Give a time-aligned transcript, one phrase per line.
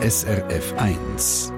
[0.00, 1.52] SRF 1.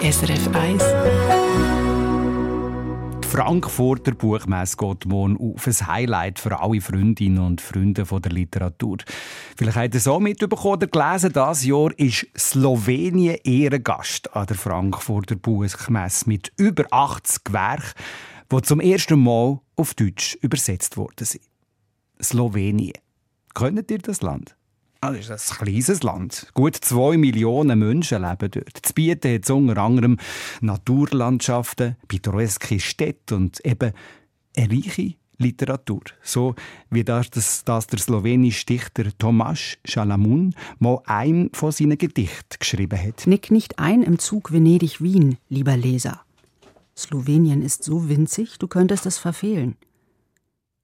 [0.00, 0.82] SRF 1.
[3.22, 8.96] Die Frankfurter Buchmesse geht morgen auf ein Highlight für alle Freundinnen und Freunde der Literatur.
[9.54, 15.36] Vielleicht habt ihr so mitbekommen oder gelesen, dieses Jahr ist Slowenien Ehrengast an der Frankfurter
[15.36, 17.92] Buchmesse mit über 80 Werken,
[18.50, 21.42] die zum ersten Mal auf Deutsch übersetzt worden sind.
[22.22, 22.94] Slowenien.
[23.54, 24.56] Kennt ihr das Land?
[25.00, 26.50] Ah, das ist ein kleines Land.
[26.54, 28.78] Gut zwei Millionen Menschen leben dort.
[28.82, 30.16] Zu bieten hat es unter anderem
[30.60, 33.92] Naturlandschaften, pittoreske Städte und eben
[34.56, 36.02] eine reiche Literatur.
[36.20, 36.56] So
[36.90, 42.98] wie das, das, das der slowenische Dichter Tomáš Šalamun mal ein von seinen Gedichten geschrieben
[43.00, 43.26] hat.
[43.28, 46.22] Nick nicht ein im Zug Venedig-Wien, lieber Leser.
[46.96, 49.76] Slowenien ist so winzig, du könntest es verfehlen.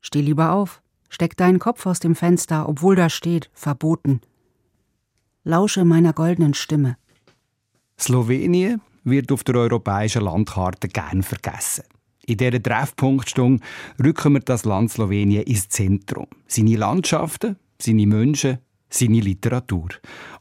[0.00, 0.80] Steh lieber auf.
[1.14, 4.20] Steck deinen Kopf aus dem Fenster, obwohl da steht, verboten.
[5.44, 6.96] Lausche meiner goldenen Stimme.
[7.96, 11.84] Slowenien wird auf der europäischen Landkarte gern vergessen.
[12.26, 13.62] In dieser Treffpunktstunde
[14.02, 16.26] rücken wir das Land Slowenien ins Zentrum.
[16.48, 18.58] Seine Landschaften, seine Menschen,
[18.90, 19.90] seine Literatur.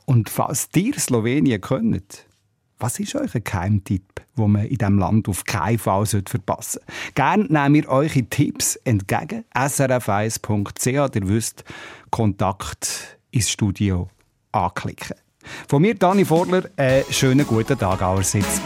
[0.05, 2.25] Und falls ihr Slowenien könnt,
[2.79, 7.13] was ist euch ein Geheimtipp, wo man in diesem Land auf keinen Fall verpassen sollte?
[7.15, 9.45] Gerne nehmen wir eure Tipps entgegen.
[9.53, 11.63] srf1.ch, ihr wisst,
[12.09, 14.09] Kontakt ins Studio
[14.51, 15.17] anklicken.
[15.67, 18.61] Von mir, Dani Vorler, einen schönen guten Tag allerseits.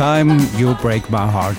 [0.00, 1.58] Time you break my heart.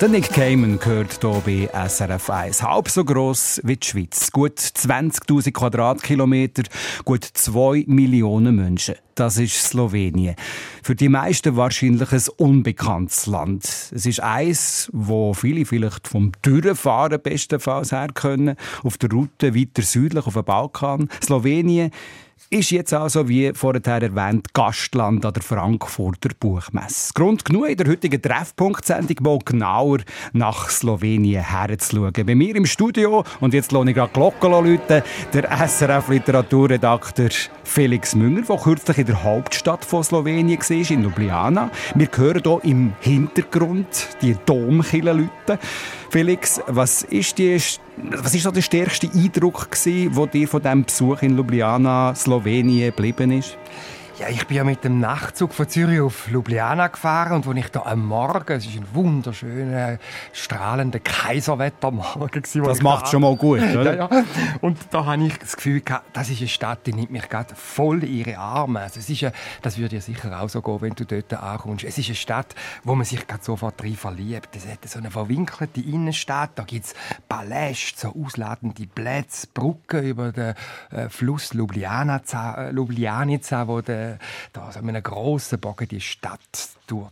[0.00, 2.60] Der Nick Cayman gehört hier bei SRF 1.
[2.60, 4.32] Halb so gross wie die Schweiz.
[4.32, 6.64] Gut 20.000 Quadratkilometer,
[7.04, 8.96] gut 2 Millionen Menschen.
[9.14, 10.34] Das ist Slowenien.
[10.82, 13.64] Für die meisten wahrscheinlich ein unbekanntes Land.
[13.94, 18.56] Es ist eins, wo viele vielleicht vom Durchfahren bestenfalls her können.
[18.82, 21.08] Auf der Route weiter südlich auf dem Balkan.
[21.22, 21.92] Slowenien
[22.50, 27.12] ist jetzt also, wie vorher erwähnt, Gastland an der Frankfurter Buchmesse.
[27.14, 29.98] Grund genug in der heutigen Treffpunkt-Sendung mal genauer
[30.32, 32.12] nach Slowenien herzuschauen.
[32.12, 35.02] Bei mir im Studio, und jetzt lohne ich gerade Glocken läuten,
[35.32, 37.30] der SRF-Literaturredakteur
[37.66, 41.70] Felix Münger, der kürzlich in der Hauptstadt von Slowenien war, in Ljubljana.
[41.94, 45.58] Wir hören hier im Hintergrund die Domkille läuten.
[46.08, 47.60] Felix, was ist, die,
[47.96, 53.32] was ist so der stärkste Eindruck, der dir von diesem Besuch in Ljubljana, Slowenien, geblieben
[53.32, 53.58] ist?
[54.18, 57.70] Ja, ich bin ja mit dem Nachtzug von Zürich auf Ljubljana gefahren und als ich
[57.70, 59.98] da am Morgen, es ist ein wunderschöner,
[60.32, 63.94] strahlender Kaiserwettermorgen Das macht schon mal gut, oder?
[63.94, 64.24] ja, ja.
[64.62, 67.54] Und da habe ich das Gefühl gehabt, das ist eine Stadt, die nimmt mich gerade
[67.54, 68.80] voll in ihre Arme.
[68.80, 71.84] Also es ist eine, das würde dir sicher auch so gehen, wenn du dort ankommst.
[71.84, 72.54] Es ist eine Stadt,
[72.84, 74.48] wo man sich gerade sofort drin verliebt.
[74.56, 76.94] Es hat so eine verwinkelte Innenstadt, da gibt es
[77.28, 80.54] Paläste, so ausladende Plätze, Brücken über den
[80.90, 84.05] äh, Fluss Ljubljanica, Ljubljanica, wo der
[84.52, 87.10] da so einem grossen Bogen die Stadt durch.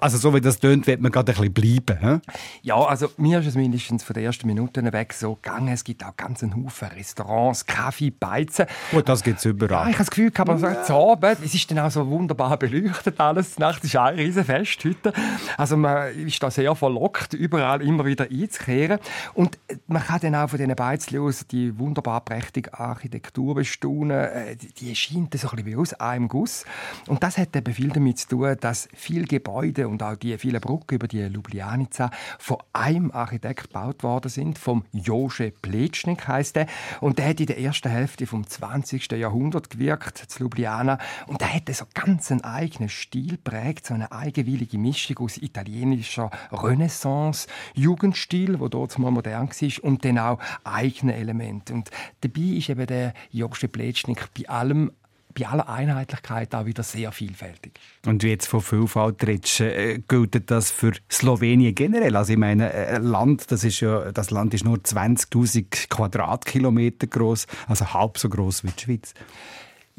[0.00, 1.98] Also so wie das tönt, wird man gerade ein bisschen bleiben.
[2.00, 2.32] He?
[2.62, 5.68] Ja, also mir ist es mindestens von den ersten Minuten weg so gegangen.
[5.68, 8.66] Es gibt auch ganz einen Haufen Restaurants, Kaffee, Beizen.
[8.90, 9.84] Gut, das gibt es überall.
[9.84, 10.84] Ja, ich habe das Gefühl, aber ja.
[10.84, 13.58] so Abend, es ist dann auch so wunderbar beleuchtet alles.
[13.58, 15.12] Nacht ist ein riesen Fest heute.
[15.56, 18.98] Also man ist da sehr verlockt, überall immer wieder einzukehren.
[19.34, 24.10] Und man kann dann auch von diesen Beizen aus die wunderbar prächtige Architektur bestaunen.
[24.10, 26.64] Äh, die scheint so ein bisschen wie aus einem Guss.
[27.06, 30.38] Und das hat eben viel damit zu tun, dass viel Gebäude Gebäude und auch die
[30.38, 36.58] vielen Brücken über die Ljubljanica von einem Architekt gebaut worden sind, vom Jože Plečnik heißt
[36.58, 36.66] er.
[37.00, 39.10] Und der hat in der ersten Hälfte vom 20.
[39.12, 40.98] Jahrhundert gewirkt, zu Ljubljana.
[41.26, 46.30] Und der hatte so ganz einen eigenen Stil prägt, so eine eigenwillige Mischung aus italienischer
[46.52, 51.74] Renaissance, Jugendstil, wo dort mal modern war, und dann auch eigene Elemente.
[51.74, 51.90] Und
[52.20, 54.92] dabei ist eben der Jože Plečnik bei allem
[55.38, 57.72] bei aller Einheitlichkeit auch wieder sehr vielfältig.
[58.06, 62.16] Und wie jetzt von Vielfalt redest, äh, gilt das für Slowenien generell?
[62.16, 67.46] Also ich meine, äh, Land, das, ist ja, das Land ist nur 20'000 Quadratkilometer groß,
[67.66, 69.14] also halb so groß wie die Schweiz.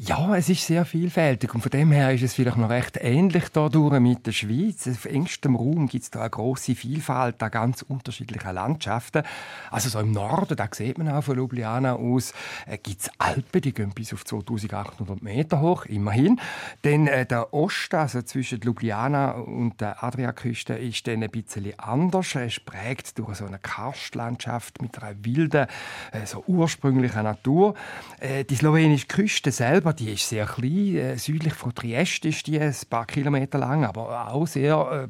[0.02, 3.50] Ja, es ist sehr vielfältig und von dem her ist es vielleicht noch recht ähnlich
[3.52, 4.88] dadurch mit der Schweiz.
[4.88, 9.24] Auf engstem Raum gibt es da eine große Vielfalt an ganz unterschiedlichen Landschaften.
[9.70, 12.32] Also so im Norden, da sieht man auch von Ljubljana aus,
[12.66, 16.40] äh, gibt es Alpen, die gehen bis auf 2800 Meter hoch, immerhin.
[16.80, 22.34] Dann äh, der Osten, also zwischen Ljubljana und der Adriaküste, ist dann ein bisschen anders.
[22.34, 25.66] Er ist prägt durch so eine Karstlandschaft mit einer wilden,
[26.12, 27.74] äh, so ursprünglichen Natur.
[28.18, 30.96] Äh, die slowenische Küste selber selber, die ist sehr klein.
[30.96, 35.08] Äh, südlich von Triest ist die ein paar Kilometer lang, aber auch sehr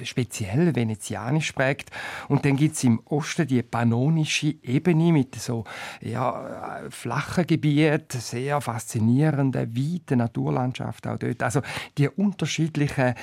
[0.00, 1.90] äh, speziell venezianisch prägt.
[2.28, 5.64] Und dann gibt es im Osten die pannonische Ebene mit so
[6.00, 11.42] ja, äh, flachen Gebieten, sehr faszinierenden, weiten Naturlandschaften auch dort.
[11.42, 11.60] Also
[11.98, 13.14] die unterschiedlichen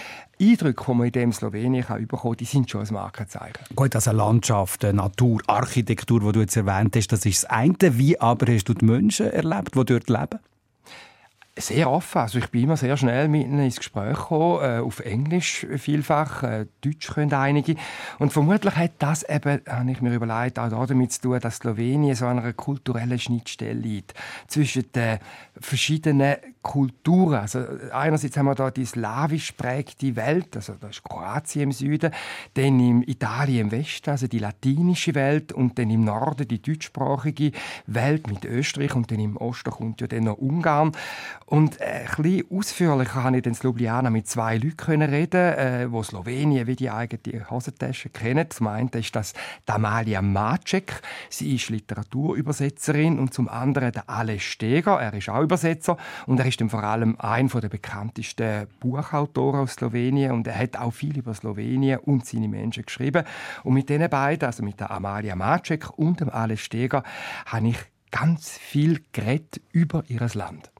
[0.41, 3.63] Eindrücke, die man in dem Slowenien kann bekommen die sind schon ein Markenzeichen.
[3.75, 7.74] Gut, also Landschaft, Natur, Architektur, die du jetzt erwähnt hast, das ist das eine.
[7.79, 10.39] Wie aber hast du die Menschen erlebt, die dort leben?
[11.55, 12.17] Sehr offen.
[12.17, 16.41] Also ich bin immer sehr schnell mit ihnen ins Gespräch gekommen, äh, auf Englisch vielfach,
[16.41, 17.75] äh, Deutsch können einige.
[18.17, 22.15] Und vermutlich hat das eben, habe ich mir überlegt, auch damit zu tun, dass Slowenien
[22.15, 24.15] so an einer kulturellen Schnittstelle liegt
[24.48, 25.19] zwischen den
[25.65, 27.36] verschiedenen Kulturen.
[27.36, 27.60] Also
[27.91, 32.12] einerseits haben wir da die slawisch prägte Welt, also das ist Kroatien im Süden,
[32.53, 37.51] dann in Italien im Westen, also die latinische Welt und dann im Norden die deutschsprachige
[37.88, 40.93] Welt mit Österreich und dann im Osten kommt ja dann noch Ungarn.
[41.46, 45.88] Und äh, ein bisschen ausführlicher habe ich dann in Ljubljana mit zwei Leuten reden, äh,
[45.88, 48.50] die Slowenien wie die eigene Hosentasche kennen.
[48.50, 49.34] Zum einen ist das
[49.65, 55.98] Damalia Macek, sie ist Literaturübersetzerin und zum anderen der Ale Steger, er ist auch Übersetzer
[56.25, 60.77] und er ist dann vor allem ein der bekanntesten Buchautoren aus Slowenien und er hat
[60.77, 63.24] auch viel über Slowenien und seine Menschen geschrieben.
[63.63, 67.03] Und mit diesen beiden, also mit der Amalia Macek und dem Ale Steger,
[67.45, 67.77] habe ich
[68.10, 70.72] ganz viel geredet über ihr Land.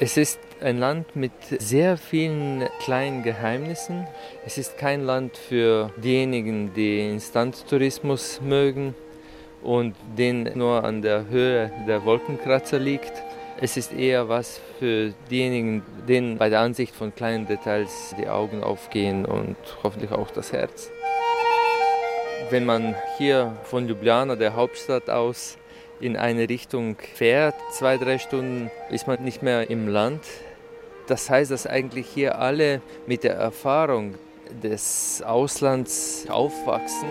[0.00, 4.06] Es ist ein Land mit sehr vielen kleinen Geheimnissen.
[4.46, 8.94] Es ist kein Land für diejenigen, die Instanztourismus mögen
[9.62, 13.12] und den nur an der Höhe der Wolkenkratzer liegt.
[13.60, 18.64] Es ist eher was für diejenigen, denen bei der Ansicht von kleinen Details die Augen
[18.64, 20.90] aufgehen und hoffentlich auch das Herz.
[22.50, 25.58] Wenn man hier von Ljubljana, der Hauptstadt aus,
[26.00, 30.22] in eine Richtung fährt, zwei, drei Stunden, ist man nicht mehr im Land.
[31.06, 34.16] Das heißt, dass eigentlich hier alle mit der Erfahrung
[34.62, 37.08] des Auslands aufwachsen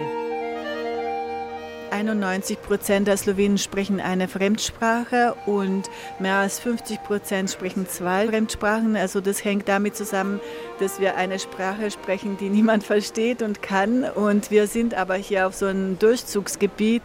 [2.02, 5.84] 91 Prozent der Slowenen sprechen eine Fremdsprache und
[6.18, 8.96] mehr als 50 Prozent sprechen zwei Fremdsprachen.
[8.96, 10.40] Also das hängt damit zusammen,
[10.80, 14.04] dass wir eine Sprache sprechen, die niemand versteht und kann.
[14.04, 17.04] Und wir sind aber hier auf so einem Durchzugsgebiet.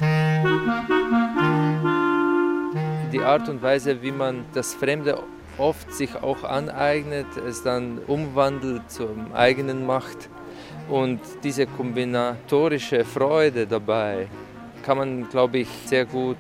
[3.13, 5.23] Die Art und Weise, wie man das Fremde
[5.59, 10.31] oft sich auch aneignet, es dann umwandelt zum eigenen macht
[10.89, 14.29] und diese kombinatorische Freude dabei,
[14.87, 16.37] kann man, glaube ich, sehr gut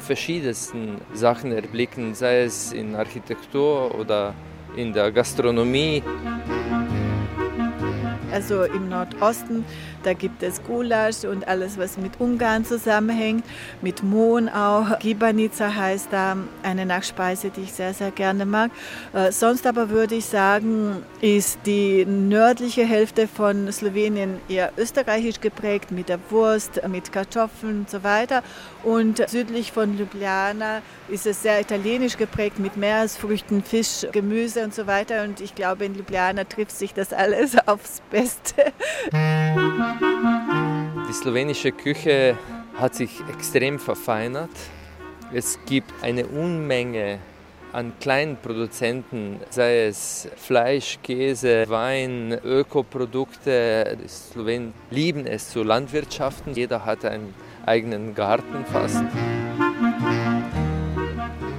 [0.00, 4.34] verschiedensten Sachen erblicken, sei es in Architektur oder
[4.76, 6.02] in der Gastronomie.
[8.32, 9.64] Also im Nordosten,
[10.02, 13.44] da gibt es Gulasch und alles, was mit Ungarn zusammenhängt,
[13.82, 14.98] mit Mohn auch.
[14.98, 18.70] Gibanica heißt da eine Nachspeise, die ich sehr, sehr gerne mag.
[19.12, 25.90] Äh, sonst aber würde ich sagen, ist die nördliche Hälfte von Slowenien eher österreichisch geprägt,
[25.90, 28.42] mit der Wurst, mit Kartoffeln und so weiter.
[28.82, 34.86] Und südlich von Ljubljana ist es sehr italienisch geprägt, mit Meeresfrüchten, Fisch, Gemüse und so
[34.86, 35.24] weiter.
[35.24, 38.72] Und ich glaube, in Ljubljana trifft sich das alles aufs Beste.
[41.08, 42.38] Die slowenische Küche
[42.76, 44.50] hat sich extrem verfeinert.
[45.32, 47.18] Es gibt eine Unmenge
[47.72, 53.96] an kleinen Produzenten, sei es Fleisch, Käse, Wein, Ökoprodukte.
[54.02, 56.54] Die Slowenen lieben es zu Landwirtschaften.
[56.54, 57.34] Jeder hat einen
[57.66, 59.04] eigenen Garten fast.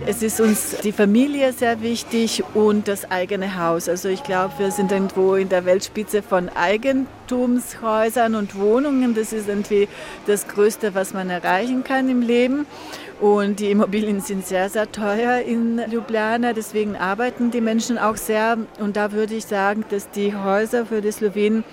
[0.07, 3.87] Es ist uns die Familie sehr wichtig und das eigene Haus.
[3.87, 9.13] Also ich glaube, wir sind irgendwo in der Weltspitze von Eigentumshäusern und Wohnungen.
[9.13, 9.87] Das ist irgendwie
[10.25, 12.65] das Größte, was man erreichen kann im Leben.
[13.19, 16.53] Und die Immobilien sind sehr, sehr teuer in Ljubljana.
[16.53, 18.57] Deswegen arbeiten die Menschen auch sehr.
[18.79, 21.63] Und da würde ich sagen, dass die Häuser für die Slowenen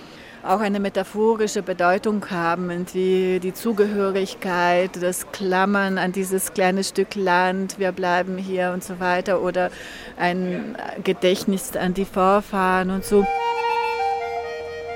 [0.42, 7.78] auch eine metaphorische Bedeutung haben, wie die Zugehörigkeit, das Klammern an dieses kleine Stück Land,
[7.78, 9.71] wir bleiben hier und so weiter oder
[10.16, 13.26] ein Gedächtnis an die Vorfahren und so.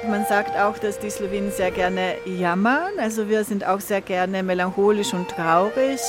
[0.08, 4.42] Man sagt auch, dass die Slowenen sehr gerne jammern, also wir sind auch sehr gerne
[4.42, 6.00] melancholisch und traurig.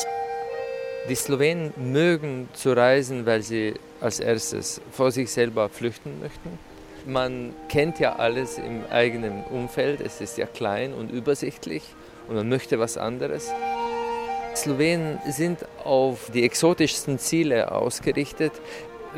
[1.10, 6.58] Die Slowenen mögen zu reisen, weil sie als erstes vor sich selber flüchten möchten
[7.06, 11.84] man kennt ja alles im eigenen Umfeld, es ist ja klein und übersichtlich
[12.28, 13.52] und man möchte was anderes.
[14.56, 18.52] Slowenen sind auf die exotischsten Ziele ausgerichtet.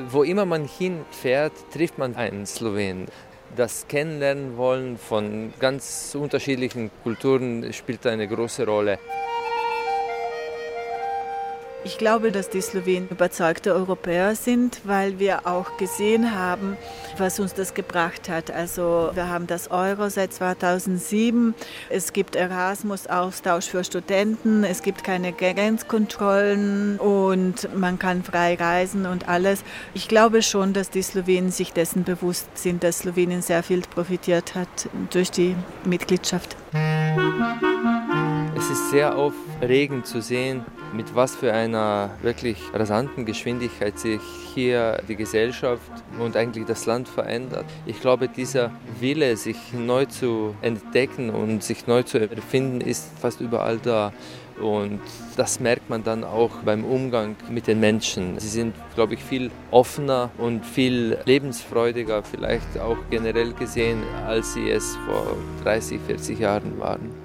[0.10, 3.08] Wo immer man hinfährt, trifft man einen Slowenen.
[3.56, 9.00] Das Kennenlernen wollen von ganz unterschiedlichen Kulturen spielt eine große Rolle.
[11.86, 16.78] Ich glaube, dass die Slowenen überzeugte Europäer sind, weil wir auch gesehen haben,
[17.20, 18.50] was uns das gebracht hat.
[18.50, 21.54] Also wir haben das Euro seit 2007.
[21.92, 24.64] Es gibt Erasmus-Austausch für Studenten.
[24.64, 29.64] Es gibt keine Grenzkontrollen und man kann frei reisen und alles.
[29.94, 34.56] Ich glaube schon, dass die Slowenen sich dessen bewusst sind, dass Slowenien sehr viel profitiert
[34.56, 36.58] hat durch die Mitgliedschaft.
[38.58, 44.22] Es ist sehr aufregend zu sehen, mit was für einer wirklich rasanten Geschwindigkeit sich
[44.54, 47.66] hier die Gesellschaft und eigentlich das Land verändert.
[47.86, 53.42] Ich glaube, dieser Wille, sich neu zu entdecken und sich neu zu erfinden, ist fast
[53.42, 54.14] überall da.
[54.62, 55.02] Und
[55.36, 58.40] das merkt man dann auch beim Umgang mit den Menschen.
[58.40, 64.70] Sie sind, glaube ich, viel offener und viel lebensfreudiger, vielleicht auch generell gesehen, als sie
[64.70, 67.25] es vor 30, 40 Jahren waren.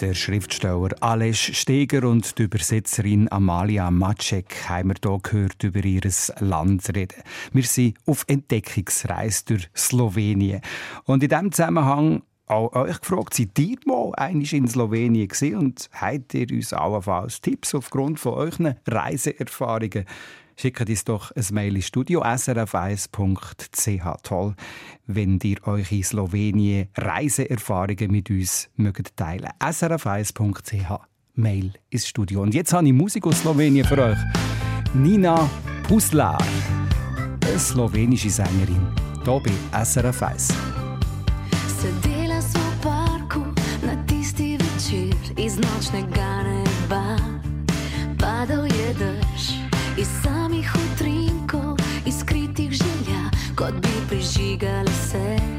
[0.00, 6.02] Der Schriftsteller Aleš Steger und die Übersetzerin Amalia Macek haben wir hier gehört über ihr
[6.40, 7.22] Land reden.
[7.52, 10.60] Wir sind auf Entdeckungsreise durch Slowenien.
[11.04, 15.88] Und in diesem Zusammenhang auch euch gefragt, seid ihr mal einmal in Slowenien gewesen und
[15.92, 20.04] habt ihr uns allenfalls Tipps aufgrund von euren Reiseerfahrungen
[20.56, 24.22] schickt uns doch ein Mail ins Studio srf1.ch.
[24.22, 24.54] Toll,
[25.06, 29.50] wenn ihr eure Slowenien Reiseerfahrungen mit uns mögt teilen.
[29.60, 31.00] srf1.ch
[31.34, 32.42] Mail ins Studio.
[32.42, 34.18] Und jetzt habe ich Musik aus Slowenien für euch.
[34.94, 35.48] Nina
[35.86, 36.38] Puslar,
[37.42, 38.88] eine slowenische Sängerin,
[39.24, 39.40] hier
[39.72, 40.85] bei SRF 1.
[54.56, 55.55] gotta say.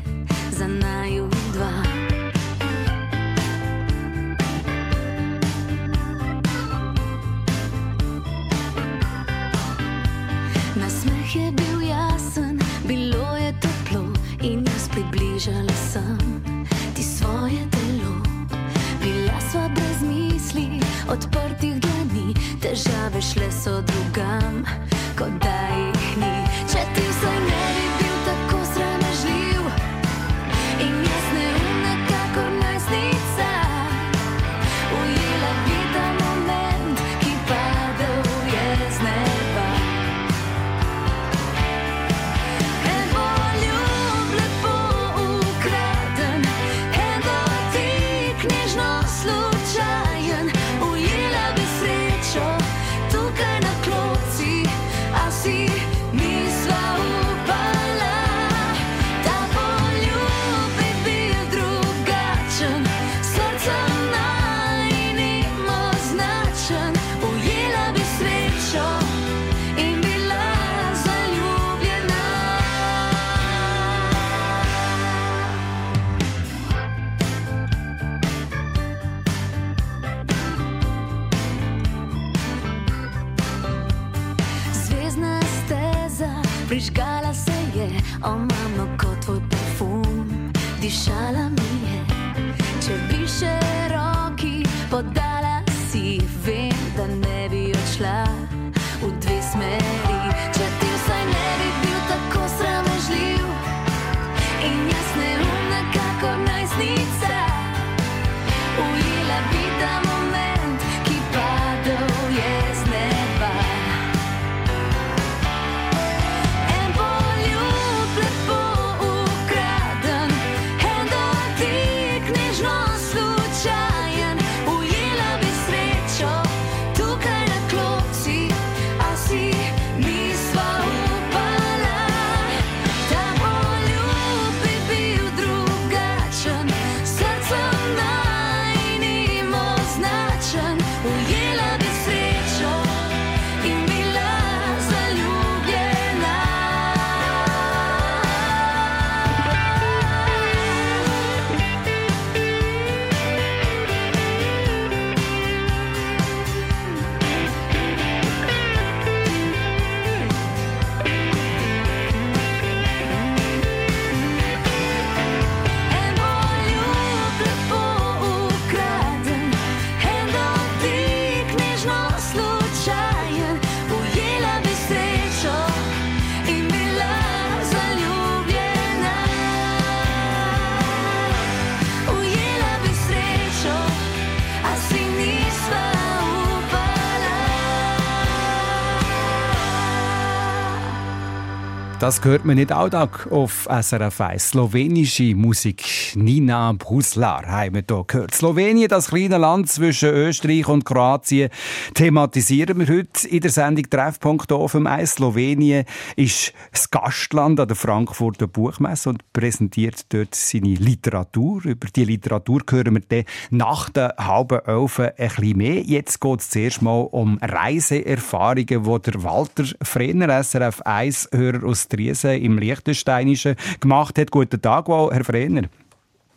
[192.08, 194.52] Das hört man nicht alltag auf SRF 1.
[194.52, 195.84] Slowenische Musik.
[196.16, 198.34] Nina Bruslar haben wir hier gehört.
[198.34, 201.50] Slowenien, das kleine Land zwischen Österreich und Kroatien,
[201.96, 205.16] thematisieren wir heute in der Sendung Treffpunkt auf dem Eis.
[205.16, 205.84] Slowenien
[206.16, 211.66] ist das Gastland an der Frankfurter Buchmesse und präsentiert dort seine Literatur.
[211.66, 215.82] Über die Literatur hören wir dann nach der halben Elfen ein bisschen mehr.
[215.82, 222.42] Jetzt geht es zuerst mal um Reiseerfahrungen, die der Walter Frenner, SRF 1-Hörer aus Triesen
[222.42, 224.32] im Liechtensteinischen gemacht hat.
[224.32, 225.64] Guten Tag, Herr Frenner.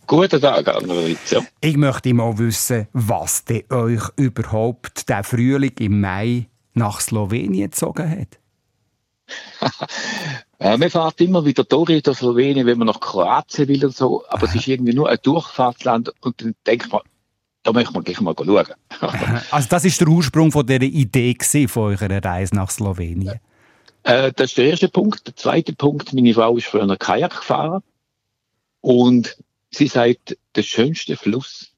[0.06, 1.30] Guten Tag, Anna-Loritz.
[1.30, 1.40] Ja.
[1.60, 8.10] Ich möchte mal wissen, was denn euch überhaupt der Frühling im Mai nach Slowenien gezogen
[8.10, 8.40] hat.
[10.60, 14.24] ja, man fährt immer wieder durch in Slowenien, wenn man nach Kroatien will und so,
[14.28, 14.52] aber Aha.
[14.52, 17.02] es ist irgendwie nur ein Durchfahrtsland und dann denkt man,
[17.62, 18.66] da möchte man gleich mal schauen.
[19.50, 21.36] also das ist der Ursprung von dieser Idee
[21.68, 23.38] von eurer Reise nach Slowenien?
[24.10, 25.26] Äh, das ist der erste Punkt.
[25.26, 27.82] Der zweite Punkt, meine Frau ist früher Kajak gefahren
[28.80, 29.36] und
[29.70, 31.70] sie sagt, der schönste Fluss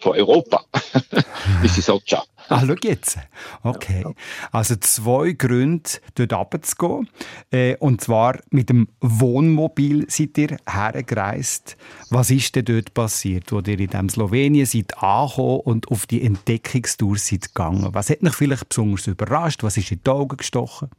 [0.00, 0.64] von Europa
[1.62, 2.24] ist die Socha.
[2.48, 3.18] Ah, schau jetzt.
[3.62, 4.04] Okay.
[4.50, 7.08] Also zwei Gründe, dort runterzugehen.
[7.52, 11.76] Äh, und zwar mit dem Wohnmobil seid ihr hergereist.
[12.10, 16.22] Was ist denn dort passiert, wo ihr in dem Slowenien seid angekommen und auf die
[16.22, 17.94] Entdeckungstour seid gegangen?
[17.94, 19.62] Was hat euch vielleicht besonders überrascht?
[19.62, 20.90] Was ist in die Augen gestochen?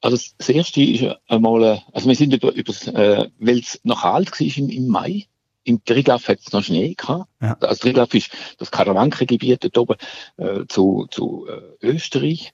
[0.00, 4.30] Also das erste ist einmal, also wir sind über, über äh, weil es noch kalt
[4.30, 5.26] war im, im Mai.
[5.64, 7.28] Im Triglav hat es noch Schnee gehabt.
[7.40, 7.56] Ja.
[7.60, 9.96] Also Triglav ist das Karawankengebiet dort oben
[10.36, 12.52] äh, zu, zu äh, Österreich.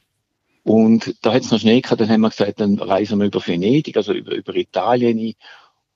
[0.65, 3.45] Und da hat es noch Schnee gehabt, dann haben wir gesagt, dann reisen wir über
[3.45, 5.35] Venedig, also über, über Italien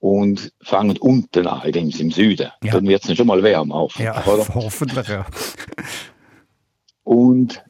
[0.01, 2.51] und fangen unten an, im Süden.
[2.63, 2.73] Ja.
[2.73, 3.99] Dann wird es schon mal wärmer auf.
[3.99, 4.47] Ja, oder?
[4.55, 5.27] hoffentlich, ja.
[7.05, 7.63] Und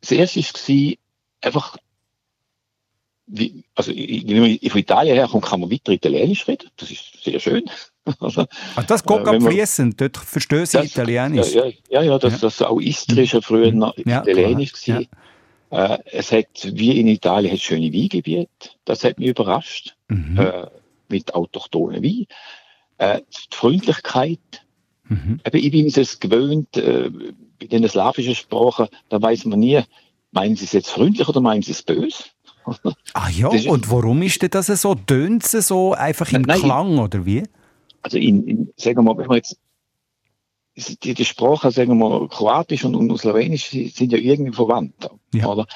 [0.00, 0.94] das erste war,
[1.42, 1.76] einfach,
[3.32, 6.68] wie, also wenn man von Italien herkommt, kann man weiter Italienisch reden.
[6.76, 7.64] Das ist sehr schön.
[8.18, 11.52] Also, ah, das geht äh, fließend, dort verstehen Sie das, Italienisch.
[11.52, 12.38] Ja, ja, ja, das, ja.
[12.40, 15.02] das auch Istrisch ja früher noch ja, Italienisch klar.
[15.70, 15.94] Ja.
[15.94, 18.48] Äh, es hat, wie in Italien, hat schöne Weingebiete.
[18.86, 19.94] Das hat mich überrascht.
[20.08, 20.38] Mhm.
[20.38, 20.66] Äh,
[21.10, 22.26] mit autochthonen Wein.
[22.98, 24.64] Äh, die Freundlichkeit.
[25.08, 25.40] Mhm.
[25.44, 27.10] Eben, ich bin es gewöhnt, äh,
[27.60, 29.82] bei den slawischen Sprachen, da weiß man nie,
[30.32, 32.24] meinen sie es jetzt freundlich oder meinen sie es böse?
[33.14, 34.94] Ah ja, und warum ist denn das so?
[34.94, 37.42] Tönt es so einfach im nein, Klang oder wie?
[38.02, 39.58] Also in, in sagen wir mal, wenn wir jetzt
[40.76, 45.46] die, die Sprachen, sagen wir Kroatisch und, und Slowenisch sind ja irgendwie verwandt, ja.
[45.46, 45.66] oder?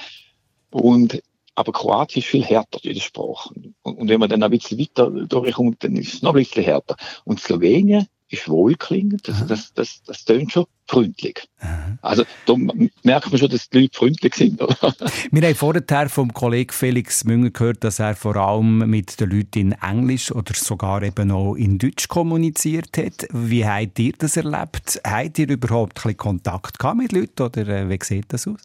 [0.70, 1.22] Und
[1.56, 3.54] aber Kroatisch ist viel härter, die Sprache.
[3.82, 6.64] Und, und, wenn man dann ein bisschen weiter durchkommt, dann ist es noch ein bisschen
[6.64, 6.96] härter.
[7.24, 11.48] Und Slowenien ist wohlklingend, das, das, das, das tönt schon freundlich.
[11.60, 11.98] Aha.
[12.02, 12.54] Also da
[13.02, 14.60] merkt man schon, dass die Leute freundlich sind.
[14.60, 14.76] Oder?
[15.30, 19.58] Wir haben vorher vom Kollegen Felix Münger gehört, dass er vor allem mit den Leuten
[19.58, 23.26] in Englisch oder sogar eben auch in Deutsch kommuniziert hat.
[23.32, 25.00] Wie habt ihr das erlebt?
[25.04, 28.60] Habt ihr überhaupt ein Kontakt gehabt mit Leuten oder äh, wie sieht das aus?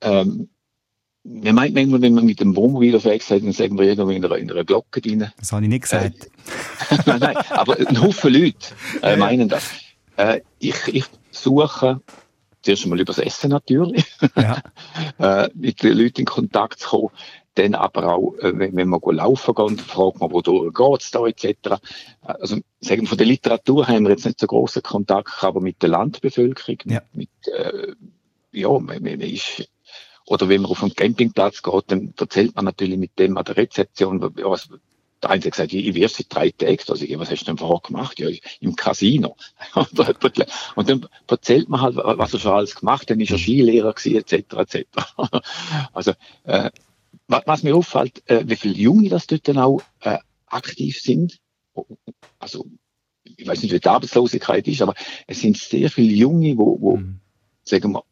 [0.00, 0.48] Ähm,
[1.30, 4.24] wir meint manchmal, wenn man mit dem Wohnmobil unterwegs ist, dann sagen wir irgendwo in
[4.24, 5.30] einer, in einer Glocke drin.
[5.38, 6.30] Das habe ich nicht gesagt.
[6.90, 8.56] Äh, nein, nein, aber ein Haufen Leute
[9.02, 9.70] äh, meinen das.
[10.16, 12.00] Äh, ich, ich suche
[12.62, 14.04] zuerst einmal übers Essen natürlich,
[14.36, 14.62] ja.
[15.44, 17.10] äh, mit den Leuten in Kontakt zu kommen.
[17.54, 21.26] Dann aber auch, äh, wenn, wenn wir laufen gehen, fragt man, wo geht es da,
[21.26, 21.80] etc.
[22.22, 25.82] Also, sagen wir, von der Literatur haben wir jetzt nicht so großen Kontakt, aber mit
[25.82, 27.02] der Landbevölkerung, ja.
[27.12, 27.28] mit,
[28.52, 29.68] ja, man, man ist
[30.28, 33.56] oder wenn man auf einen Campingplatz geht, dann erzählt man natürlich mit dem an der
[33.56, 34.68] Rezeption, was,
[35.22, 37.46] der eine hat gesagt, ich, ich wäre seit drei Tagen, also ich, was hast du
[37.46, 38.18] denn vorher gemacht?
[38.18, 38.28] Ja,
[38.60, 39.36] im Casino.
[40.74, 43.92] und dann erzählt man halt, was er schon alles gemacht hat, dann ist er Skilehrer
[43.92, 44.86] gewesen, etc., etc.
[45.92, 46.12] also,
[46.44, 46.70] äh,
[47.26, 51.38] was mir auffällt, äh, wie viele Junge das dort dann auch äh, aktiv sind,
[52.38, 52.66] also,
[53.24, 54.94] ich weiß nicht, wie die Arbeitslosigkeit ist, aber
[55.26, 57.20] es sind sehr viele Junge, wo, wo mhm.
[57.62, 58.04] sagen wir,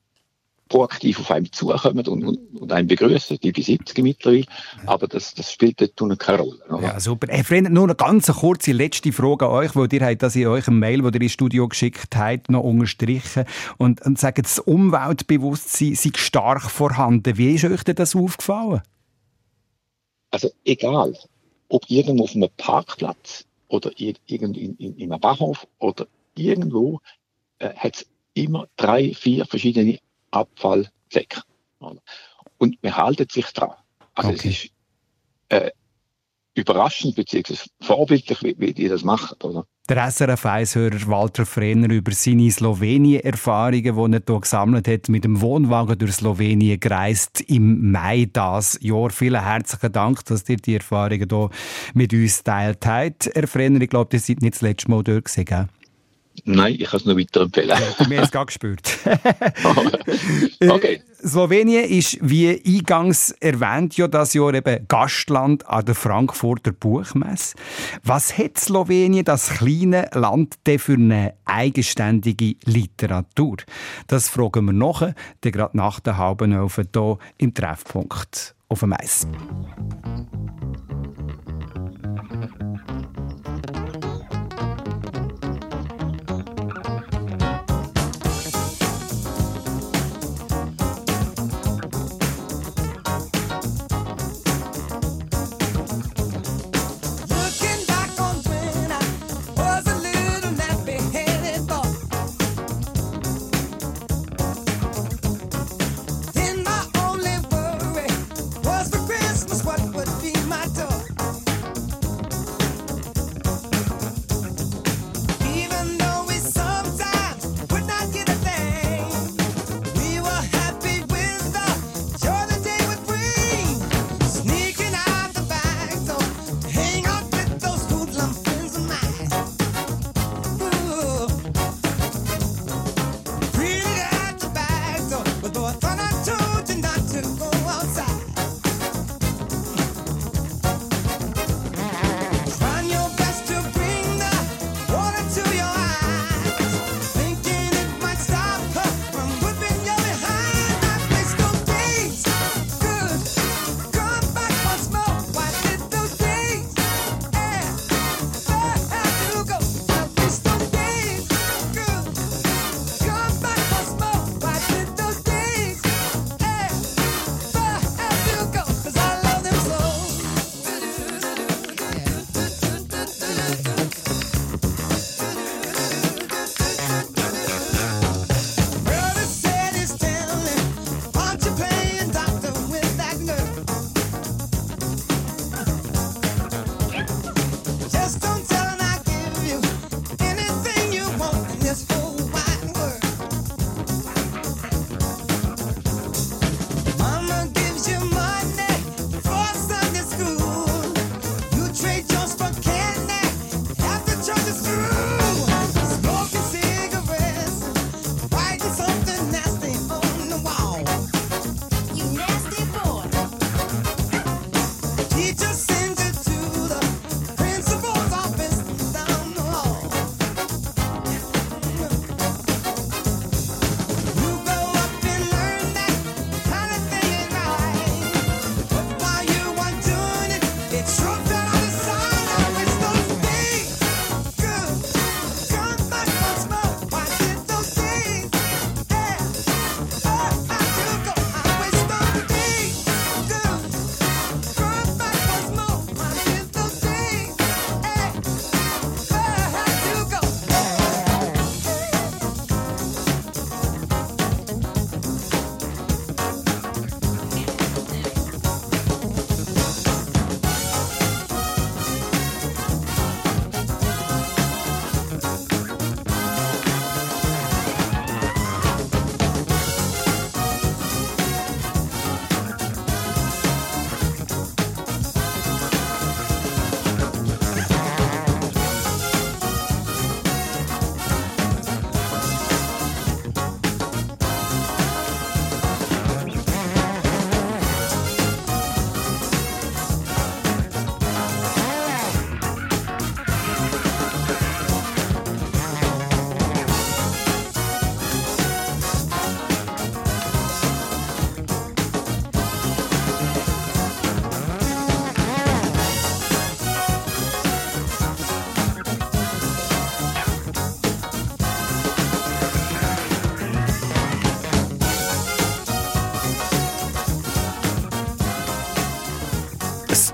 [0.68, 4.44] proaktiv auf einem zukommen und, und, und einen begrüßen, die bis 70 mittlerweile.
[4.86, 6.58] Aber das, das spielt dort keine Rolle.
[6.68, 6.82] Oder?
[6.82, 7.28] Ja, super.
[7.30, 10.46] Herr Freund, nur eine ganz kurze letzte Frage an euch, weil ihr habt das in
[10.46, 13.44] eurem Mail, das ihr ins Studio geschickt habt, noch unterstrichen
[13.78, 17.38] und, und sagt, das Umweltbewusstsein sei stark vorhanden.
[17.38, 18.82] Wie ist euch denn das aufgefallen?
[20.30, 21.16] Also egal,
[21.68, 27.00] ob irgendwo auf einem Parkplatz oder irgendwo in, in, in einem Bahnhof oder irgendwo,
[27.58, 29.98] äh, hat es immer drei, vier verschiedene
[30.36, 31.42] Abfallsäcke.
[32.58, 33.72] Und man haltet sich dran.
[34.14, 34.48] Also okay.
[34.48, 34.70] es ist
[35.48, 35.70] äh,
[36.54, 37.54] überraschend bzw.
[37.80, 39.36] vorbildlich, wie, wie die das machen.
[39.42, 39.66] Oder?
[39.88, 45.96] Der SRF-Eishörer Walter Frenner über seine Slowenien-Erfahrungen, die er hier gesammelt hat, mit dem Wohnwagen
[45.96, 49.10] durch Slowenien gereist im Mai das Jahr.
[49.10, 51.50] Vielen herzlichen Dank, dass ihr die Erfahrungen hier
[51.94, 53.30] mit uns teilt habt.
[53.32, 55.68] Herr Frenner, ich glaube, ihr seid nicht das letzte Mal dort gewesen,
[56.44, 57.70] Nein, ich kann es nur weiterempfehlen.
[57.70, 58.98] Ja, wir haben es gerade gespürt.
[60.68, 61.02] okay.
[61.24, 67.56] Slowenien ist, wie eingangs erwähnt, ja das Jahr eben Gastland an der Frankfurter Buchmesse.
[68.04, 73.56] Was hat Slowenien, das kleine Land, denn für eine eigenständige Literatur?
[74.06, 75.08] Das fragen wir noch,
[75.40, 79.26] gerade nach der halben Elf hier im Treffpunkt auf dem Eis.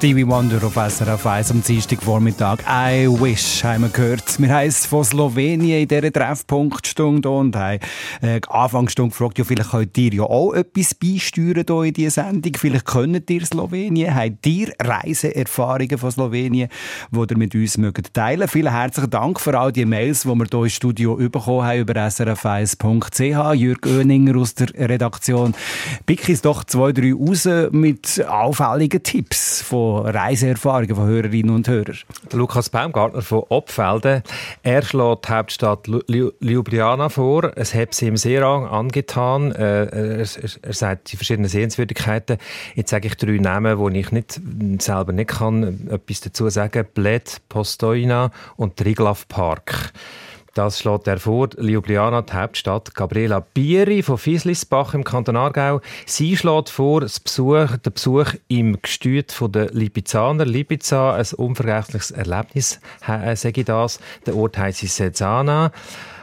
[0.02, 2.58] Stevie Wonder auf SRF 1 am Dienstagvormittag.
[2.68, 4.36] I wish, haben wir gehört.
[4.40, 7.78] Wir haben von Slowenien in dieser Treffpunktstunde und haben
[8.20, 12.52] äh, Anfangsstunde gefragt, ja, vielleicht könnt ihr ja auch etwas beisteuern hier in dieser Sendung.
[12.56, 14.12] Vielleicht könnt ihr Slowenien.
[14.12, 16.68] Habt ihr Reiseerfahrungen von Slowenien,
[17.12, 20.46] die ihr mit uns mögt teilen Vielen herzlichen Dank für all die Mails, die wir
[20.50, 23.54] hier im Studio bekommen haben über srf1.ch.
[23.54, 25.54] Jürg Oeninger aus der Redaktion.
[26.06, 31.98] Pick ist doch zwei, drei raus mit auffälligen Tipps von Reiseerfahrungen von Hörerinnen und Hörern.
[32.32, 34.22] Lukas Baumgartner von Obfelden.
[34.62, 37.52] Er schlägt die Hauptstadt Ljubljana vor.
[37.56, 39.52] Es hat sie ihm sehr angetan.
[39.52, 40.26] Äh, er,
[40.72, 42.38] sagt die verschiedenen Sehenswürdigkeiten.
[42.74, 44.40] Jetzt sage ich drei Namen, die ich nicht,
[44.78, 46.86] selber nicht kann, etwas dazu sagen.
[46.94, 49.92] Bled, Postojna und Triglav Park.
[50.54, 51.48] Das schlägt er vor.
[51.58, 52.94] Ljubljana, die Hauptstadt.
[52.94, 55.80] Gabriela Bieri von Fieslisbach im Kanton Aargau.
[56.04, 60.44] Sie schlägt vor, Besuch, den Besuch im Gestüt der Lipizaner.
[60.44, 63.98] Lipiza, ein unvergessliches Erlebnis, äh, sage ich das.
[64.26, 65.72] Der Ort heisst Sezana.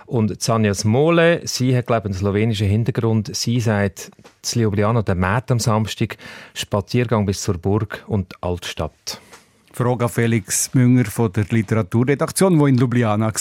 [0.06, 3.36] Und Zanja Smole, sie hat, glaube ich, einen slowenischen Hintergrund.
[3.36, 4.12] Sie sagt,
[4.44, 6.18] zu Ljubljana, der März am Samstag,
[6.54, 9.22] Spaziergang bis zur Burg und Altstadt.
[9.80, 13.32] Frage an Felix Münger von der Literaturredaktion, der in Ljubljana war.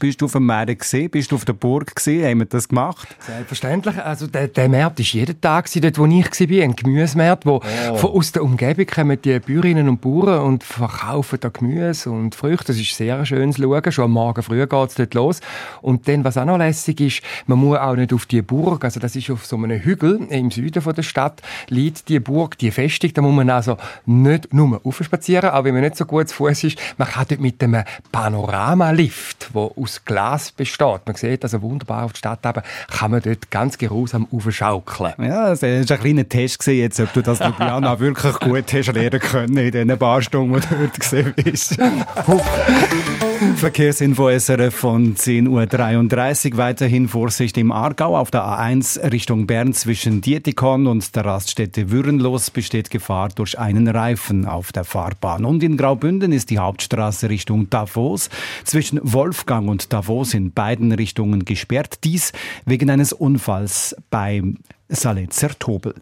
[0.00, 1.08] Bist du auf dem Meer gesehen?
[1.08, 2.28] Bist du auf der Burg gesehen?
[2.28, 3.14] Haben wir das gemacht?
[3.20, 3.96] Selbstverständlich.
[4.02, 7.96] Also der, der Markt war jeden Tag dort, wo ich war, ein Gemüsemarkt, wo oh.
[7.96, 12.72] von, aus der Umgebung kommen die Bäuerinnen und Bauern und verkaufen da Gemüse und Früchte.
[12.72, 13.92] Das ist sehr schön zu schauen.
[13.92, 15.40] Schon am Morgen früh geht es dort los.
[15.80, 18.98] Und dann, was auch noch lässig ist, man muss auch nicht auf die Burg, also
[18.98, 22.72] das ist auf so einem Hügel im Süden von der Stadt, liegt die Burg, die
[22.72, 23.76] Festung, da muss man also
[24.06, 27.40] nicht nur aufspazieren, auch wenn man nicht so gut zu Fuß ist, man kann dort
[27.40, 32.62] mit einem Panoramalift, der aus Glas besteht, man sieht also wunderbar auf die Stadt, aber
[32.90, 35.14] kann man dort ganz geruhsam aufschaukeln.
[35.18, 39.20] Ja, das war ein kleiner Test, jetzt, ob du das Ljubljana wirklich gut hast lernen
[39.20, 41.76] können in den paar Stunden, die du dort gesehen bist.
[43.56, 46.58] Verkehrsinfo SRF von 10.33 Uhr.
[46.58, 48.16] Weiterhin Vorsicht im Aargau.
[48.16, 53.88] Auf der A1 Richtung Bern zwischen Dietikon und der Raststätte Würenlos besteht Gefahr durch einen
[53.88, 55.44] Reifen auf der Fahrbahn.
[55.44, 58.30] Und in Graubünden ist die Hauptstraße Richtung Davos
[58.64, 62.04] zwischen Wolfgang und Davos in beiden Richtungen gesperrt.
[62.04, 62.32] Dies
[62.64, 65.94] wegen eines Unfalls beim Saletzer Tobel.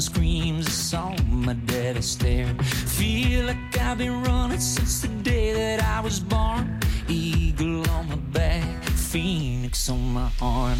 [0.00, 2.54] Saw my daddy stare.
[2.98, 6.80] Feel like I've been running since the day that I was born.
[7.08, 10.78] Eagle on my back, phoenix on my arm.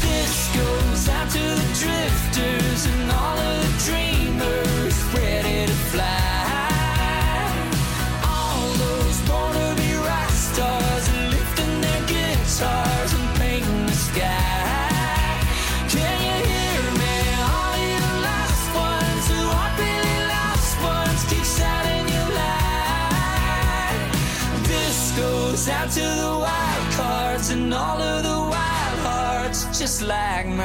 [0.00, 6.38] This goes out to the drifters and all of the dreamers ready to fly.
[8.24, 13.21] All those born to be rock stars lifting their guitars
[25.52, 30.56] out to the wild cards and all of the wild hearts just like mine.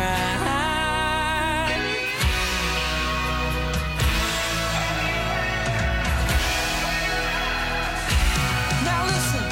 [8.86, 9.43] Now listen,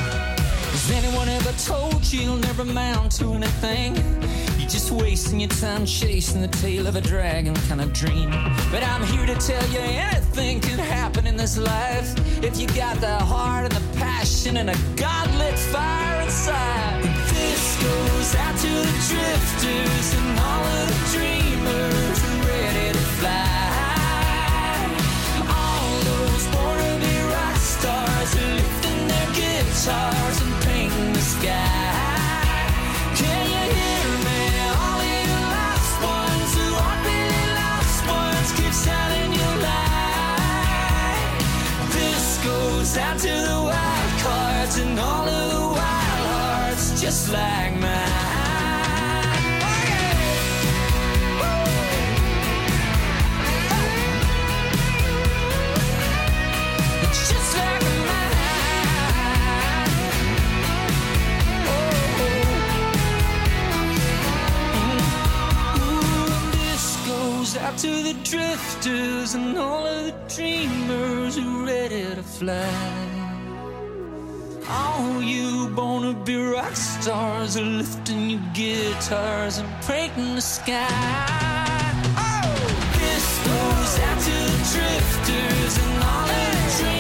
[0.72, 3.96] has anyone ever told you you'll never amount to anything?
[4.58, 8.32] You're just wasting your time chasing the tail of a dragon kind of dream.
[8.72, 13.00] But I'm here to tell you anything can happen in this life if you got
[13.00, 17.04] the heart and the passion and a godlit fire inside.
[17.34, 22.18] This goes out to the drifters and all of the dreamers
[22.50, 23.56] ready to fly.
[25.48, 31.94] All those born to be rock stars lifting their guitars and painting the sky.
[33.16, 33.95] Can you hear
[42.56, 42.66] me?
[42.98, 48.25] out to the wild cards and all of the wild hearts just like mine.
[67.66, 72.92] Out to the drifters and all of the dreamers who ready to fly.
[74.70, 80.86] All you born to be rock stars are lifting your guitars and painting the sky.
[82.18, 82.56] Oh,
[83.02, 86.95] this goes out to the drifters and all of the dreamers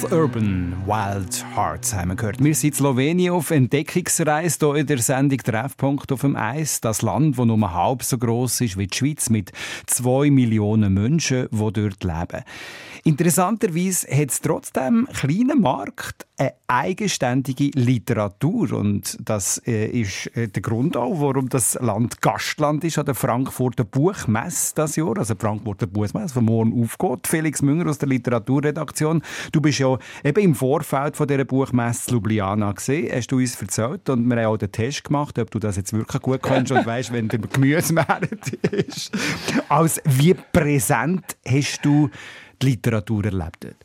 [0.00, 2.42] Keith Urban, Wild Hearts haben wir gehört.
[2.42, 6.80] Wir sind in Slowenien auf Entdeckungsreise hier in der Sendung Treffpunkt auf dem Eis.
[6.80, 9.52] Das Land, das nur halb so groß ist wie die Schweiz, mit
[9.86, 12.44] zwei Millionen Menschen, die dort leben.
[13.04, 18.72] Interessanterweise hat es trotzdem einen kleinen Markt, eine eigenständige Literatur.
[18.72, 23.14] Und das äh, ist äh, der Grund auch, warum das Land Gastland ist an der
[23.14, 25.16] Frankfurter Buchmesse das Jahr.
[25.18, 27.26] Also Frankfurter Buchmesse, von morgen aufgeht.
[27.26, 29.22] Felix Münger aus der Literaturredaktion.
[29.52, 34.08] Du bist ja eben im Vorfeld von dieser Buchmesse Ljubljana gesehen, hast du uns erzählt.
[34.08, 36.84] Und wir haben auch den Test gemacht, ob du das jetzt wirklich gut kannst und
[36.84, 39.10] weißt, wenn der Gemüsemarkt ist.
[39.68, 42.10] Als wie präsent hast du
[42.62, 43.76] die Literatur erlebt dort?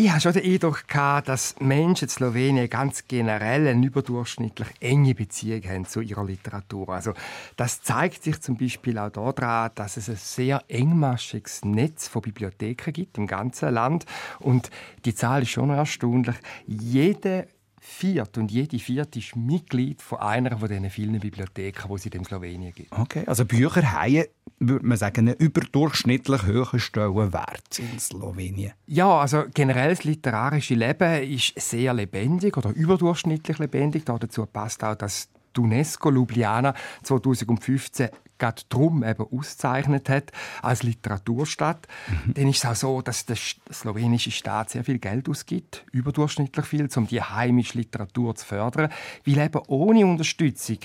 [0.00, 0.84] Ich habe schon den Eindruck
[1.24, 6.90] dass Menschen in Slowenien ganz generell eine überdurchschnittlich enge Beziehung haben zu ihrer Literatur.
[6.90, 7.14] Also
[7.56, 12.92] das zeigt sich zum Beispiel auch daran, dass es ein sehr engmaschiges Netz von Bibliotheken
[12.92, 14.06] gibt im ganzen Land
[14.38, 14.70] und
[15.04, 16.36] die Zahl ist schon erstaunlich.
[16.68, 17.48] Jede
[17.88, 22.24] viert und jede vierte ist Mitglied von einer von diesen vielen Bibliotheken, die es in
[22.24, 22.92] Slowenien gibt.
[22.92, 24.24] Okay, also Bücher haben,
[24.58, 28.72] würde man sagen, einen überdurchschnittlich hohen Stellenwert in Slowenien.
[28.86, 34.04] Ja, also generell das literarische Leben ist sehr lebendig oder überdurchschnittlich lebendig.
[34.04, 40.32] Dazu passt auch, dass die UNESCO Ljubljana 2015 gerade darum eben auszeichnet hat
[40.62, 42.34] als Literaturstadt, mhm.
[42.34, 46.88] dann ist es auch so, dass der slowenische Staat sehr viel Geld ausgibt, überdurchschnittlich viel,
[46.96, 48.90] um die heimische Literatur zu fördern.
[49.26, 50.78] Weil eben ohne Unterstützung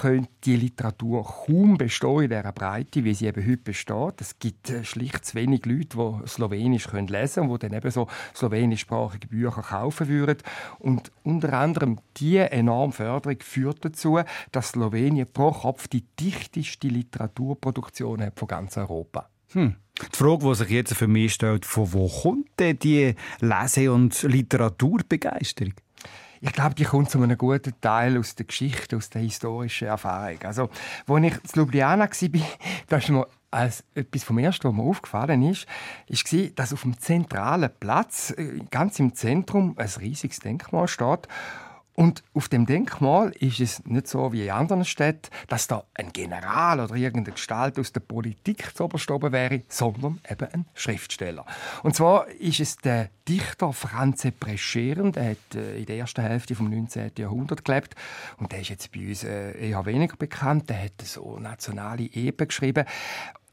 [0.00, 4.20] könnte die Literatur kaum bestehen in dieser Breite, wie sie eben heute besteht.
[4.20, 7.76] Es gibt äh, schlicht zu wenig Leute, die Slowenisch können lesen können und die dann
[7.76, 10.38] eben so slowenischsprachige Bücher kaufen würden.
[10.78, 14.20] Und unter anderem diese enorme Förderung führt dazu,
[14.52, 19.28] dass Slowenien pro Kopf die dichteste Literaturproduktion hat von ganz Europa.
[19.52, 19.76] Hm.
[20.00, 24.22] Die Frage, die sich jetzt für mich stellt, von wo kommt denn die Lese- und
[24.22, 25.74] Literaturbegeisterung?
[26.40, 30.38] Ich glaube, die kommt zu einem guten Teil aus der Geschichte, aus der historischen Erfahrung.
[30.42, 30.68] Also,
[31.06, 32.08] als ich in Ljubljana war,
[32.88, 35.66] das ist mir als etwas vom Ersten, was mir aufgefallen ist,
[36.08, 41.28] war, dass auf dem zentralen Platz, äh, ganz im Zentrum, ein riesiges Denkmal steht.
[41.94, 46.12] Und auf dem Denkmal ist es nicht so wie in anderen Städten, dass da ein
[46.12, 51.46] General oder irgendeine Gestalt aus der Politik zu oben wäre, sondern eben ein Schriftsteller.
[51.82, 56.54] Und zwar ist es der Dichter Franze Prescheren, der hat äh, in der ersten Hälfte
[56.54, 57.12] des 19.
[57.16, 57.94] Jahrhunderts gelebt
[58.38, 60.68] und der ist jetzt bei uns äh, eher weniger bekannt.
[60.68, 62.84] Der hat so nationale Epen geschrieben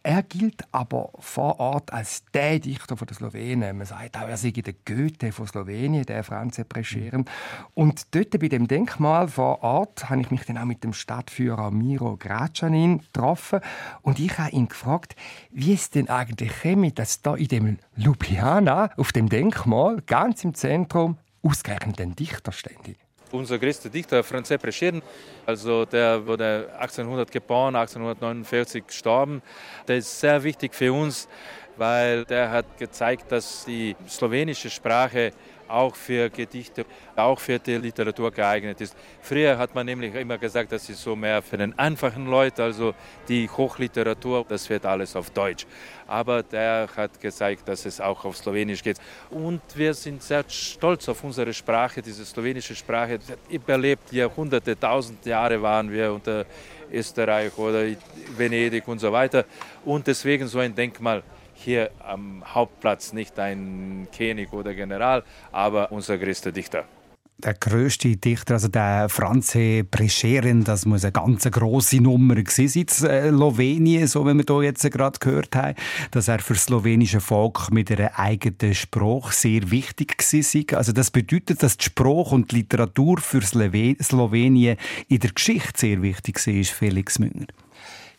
[0.03, 3.77] er gilt aber vor Ort als der Dichter von der Slowenen.
[3.77, 7.25] Man sagt auch, er sei der Goethe von Slowenien, der Franz Prescheren.
[7.73, 11.71] Und dort bei dem Denkmal vor Ort habe ich mich dann auch mit dem Stadtführer
[11.71, 13.59] Miro Gracanin getroffen
[14.01, 15.15] und ich habe ihn gefragt,
[15.51, 20.53] wie es denn eigentlich käme, dass da in dem Ljubljana auf dem Denkmal ganz im
[20.53, 22.95] Zentrum ausgerechnet ein Dichter stände.
[23.31, 25.01] Unser größter Dichter, Franz Prescheren,
[25.45, 29.41] also der wurde 1800 geboren, 1849 gestorben.
[29.87, 31.29] Der ist sehr wichtig für uns,
[31.77, 35.31] weil der hat gezeigt, dass die slowenische Sprache
[35.71, 38.95] auch für Gedichte, auch für die Literatur geeignet ist.
[39.21, 42.93] Früher hat man nämlich immer gesagt, das ist so mehr für den einfachen Leute, also
[43.27, 45.65] die Hochliteratur, das wird alles auf Deutsch.
[46.07, 48.97] Aber der hat gezeigt, dass es auch auf Slowenisch geht.
[49.29, 53.19] Und wir sind sehr stolz auf unsere Sprache, diese slowenische Sprache.
[53.49, 56.45] Überlebt Jahrhunderte, tausend Jahre waren wir unter
[56.91, 57.85] Österreich oder
[58.35, 59.45] Venedig und so weiter.
[59.85, 61.23] Und deswegen so ein Denkmal
[61.61, 66.85] hier am Hauptplatz nicht ein König oder General, aber unser größter Dichter.
[67.43, 72.87] Der größte Dichter, also der Franze Prescheren, das muss eine ganz große Nummer sein in
[72.87, 75.73] Slowenien, so wie wir hier jetzt gerade gehört haben,
[76.11, 80.77] dass er für das slowenische Volk mit einer eigenen Sprache sehr wichtig war.
[80.77, 86.01] Also das bedeutet, dass die Sprache und die Literatur für Slowenien in der Geschichte sehr
[86.03, 87.47] wichtig war, Felix Münger.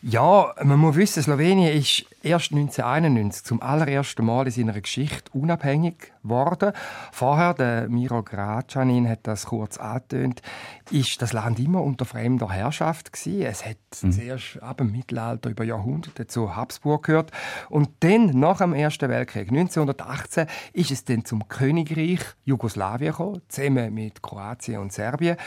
[0.01, 6.13] Ja, man muss wissen, Slowenien ist erst 1991 zum allerersten Mal in seiner Geschichte unabhängig
[6.23, 6.71] geworden.
[7.11, 10.41] Vorher, der Miro Gracanin hat das kurz angetönt,
[10.89, 13.41] ist das Land immer unter fremder Herrschaft gewesen.
[13.43, 14.11] Es hat mhm.
[14.11, 17.31] zuerst ab dem Mittelalter über Jahrhunderte zu Habsburg gehört
[17.69, 23.93] und dann nach dem Ersten Weltkrieg 1918 ist es dann zum Königreich Jugoslawien gekommen, zusammen
[23.93, 25.37] mit Kroatien und Serbien.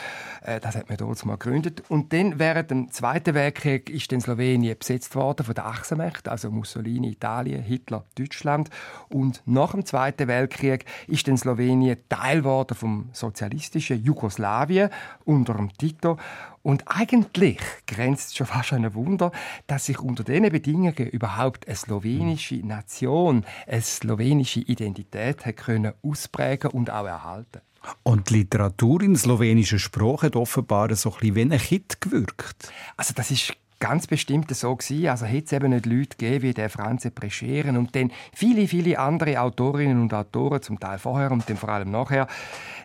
[0.43, 4.21] Äh, das hat man damals mal gegründet und dann während dem Zweiten Weltkrieg ist dann
[4.21, 8.71] Slowenien besetzt worden von der Achsenmächte, also Mussolini Italien, Hitler Deutschland.
[9.09, 12.43] Und nach dem Zweiten Weltkrieg ist dann Slowenien Teil
[12.73, 14.91] vom sozialistischen Jugoslawien
[15.25, 16.19] unter dem Tito.
[16.63, 19.31] Und eigentlich grenzt es schon fast an ein Wunder,
[19.69, 26.73] dass sich unter diesen Bedingungen überhaupt eine slowenische Nation, eine slowenische Identität hat können ausprägen
[26.73, 27.61] und auch erhalten.
[28.03, 32.73] Und die Literatur in slowenischer Sprache hat offenbar so ein bisschen wie ein Hit gewirkt.
[32.97, 35.09] Also das ist ganz bestimmt so gewesen.
[35.09, 38.99] Also hätte es eben nicht Leute gegeben wie der Franze Prescheren und dann viele, viele
[38.99, 42.27] andere Autorinnen und Autoren, zum Teil vorher und dann vor allem nachher,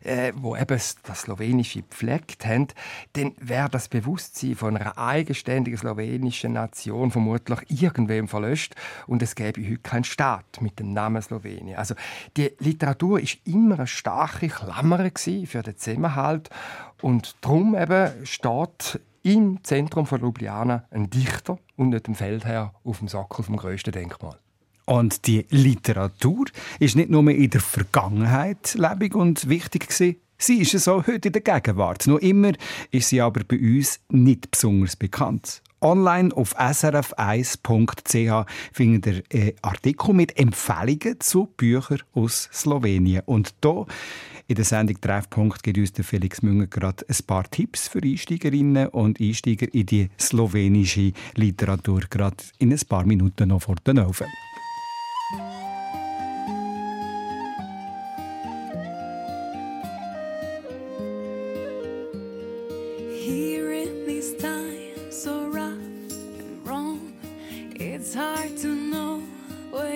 [0.03, 2.67] äh, wo eben das Slowenische gepflegt haben,
[3.13, 8.75] dann wäre das Bewusstsein von einer eigenständigen slowenischen Nation vermutlich irgendwem verlöscht
[9.07, 11.77] und es gäbe heute keinen Staat mit dem Namen Slowenien.
[11.77, 11.95] Also
[12.37, 16.49] die Literatur ist immer eine starke Klammer für den Zusammenhalt
[17.01, 22.99] und darum eben steht im Zentrum von Ljubljana ein Dichter und nicht ein Feldherr auf
[22.99, 24.37] dem Sockel vom größten Denkmal.
[24.85, 26.45] Und die Literatur
[26.79, 31.33] ist nicht nur in der Vergangenheit lebendig und wichtig gewesen, Sie ist auch heute in
[31.33, 32.07] der Gegenwart.
[32.07, 32.53] Noch immer
[32.89, 35.61] ist sie aber bei uns nicht besonders bekannt.
[35.81, 43.23] Online auf srf1.ch findet ihr einen Artikel mit Empfehlungen zu Büchern aus Slowenien.
[43.25, 43.85] Und hier
[44.47, 49.19] in der Sendung Treffpunkt gibt uns Felix Münger gerade ein paar Tipps für Einsteigerinnen und
[49.19, 54.27] Einsteiger in die slowenische Literatur, gerade in ein paar Minuten noch vor den Ofen.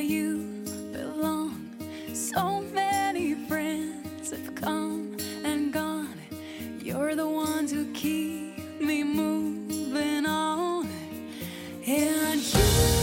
[0.05, 1.75] you belong.
[2.13, 6.19] So many friends have come and gone.
[6.79, 10.87] You're the ones who keep me moving on.
[11.87, 12.94] And you.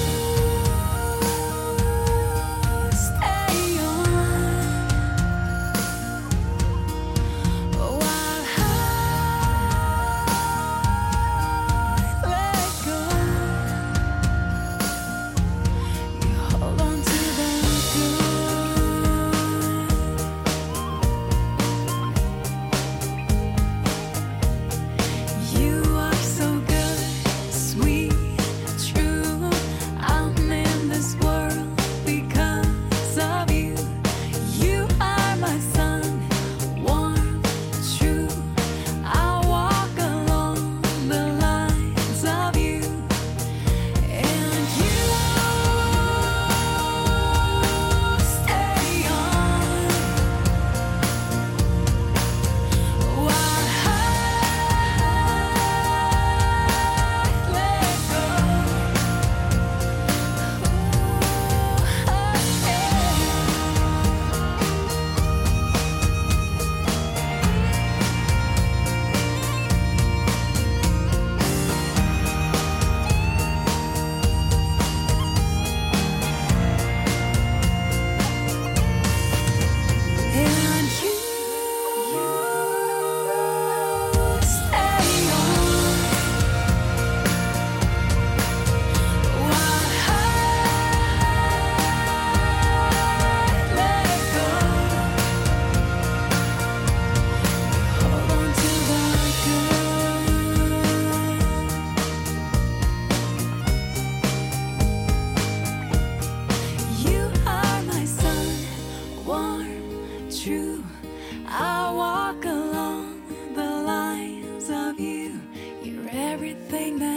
[116.72, 117.11] thing that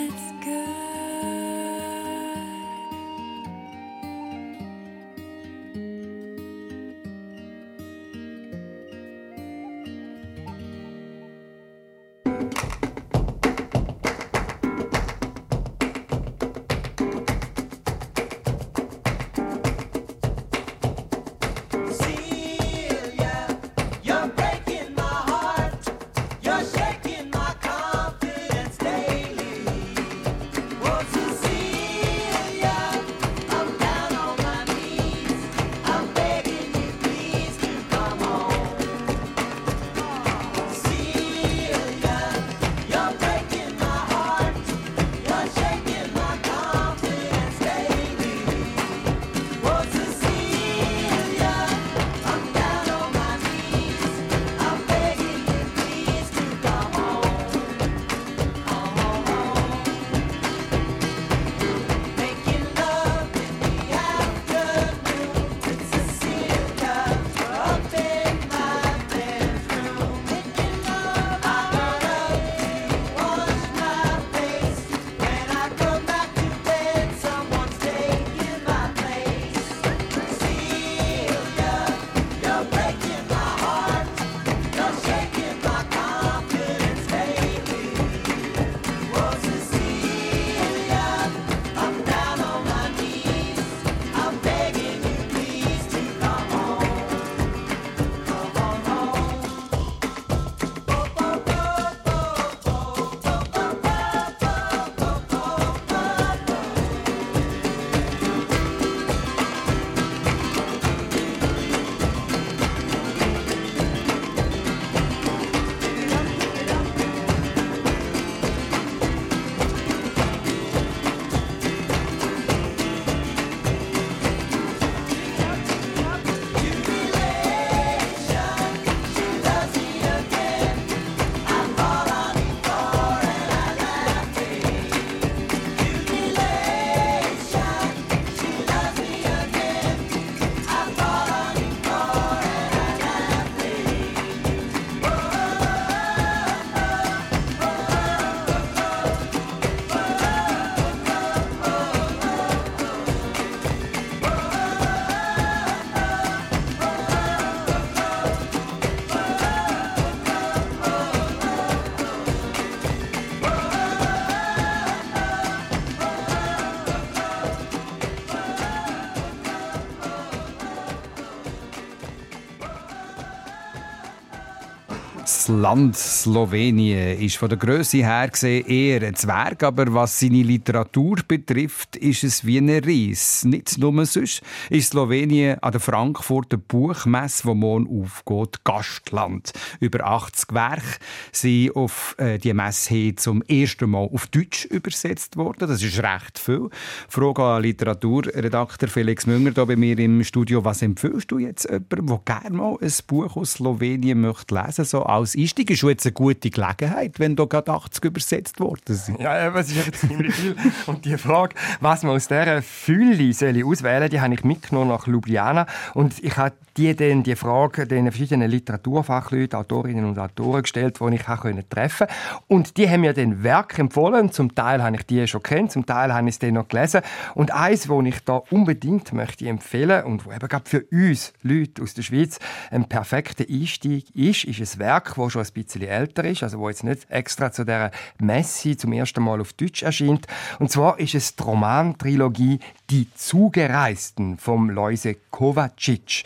[175.61, 181.17] Land Slowenien ist von der Größe her gesehen eher ein Zwerg, aber was seine Literatur
[181.27, 183.45] betrifft, ist es wie ein Ries.
[183.45, 189.53] Nicht nur sonst ist Slowenien an der Frankfurter Buchmesse, wo morgen aufgeht, Gastland.
[189.79, 190.99] Über 80 Werke
[191.31, 195.67] sind auf äh, die Messe hin zum ersten Mal auf Deutsch übersetzt worden.
[195.69, 196.69] Das ist recht viel.
[197.07, 200.65] Frage an Literaturredakteur Felix Münger hier bei mir im Studio.
[200.65, 205.03] Was empfiehlst du jetzt jemandem, der gerne mal ein Buch aus Slowenien möchte lesen so
[205.03, 205.69] als Einstieg?
[205.69, 209.19] Ist jetzt eine gute Gelegenheit, wenn da gerade 80 übersetzt worden sind.
[209.19, 210.55] Ja, es ist jetzt ziemlich viel.
[210.87, 215.07] Und die Frage, was man aus dieser Fülle auswählen soll, die habe ich mitgenommen nach
[215.07, 215.67] Ljubljana.
[215.93, 221.15] Und ich habe die dann die Frage den verschiedenen Literaturfachleuten, Autorinnen und Autoren gestellt, die
[221.15, 222.07] ich treffen konnte.
[222.47, 224.32] Und die haben mir dann Werk empfohlen.
[224.32, 227.01] Zum Teil habe ich die schon kennt, zum Teil habe ich es dann noch gelesen.
[227.34, 231.82] Und eins, das ich da unbedingt möchte empfehlen und wo eben gerade für uns Leute
[231.82, 232.39] aus der Schweiz
[232.71, 236.69] ein perfekter Einstieg ist, ist ein Werk, das schon ein bisschen älter ist, also wo
[236.69, 240.28] jetzt nicht extra zu der Messe zum ersten Mal auf Deutsch erscheint.
[240.59, 242.59] Und zwar ist es die Romantrilogie
[242.89, 246.23] Die Zugereisten vom Loise Kovacic.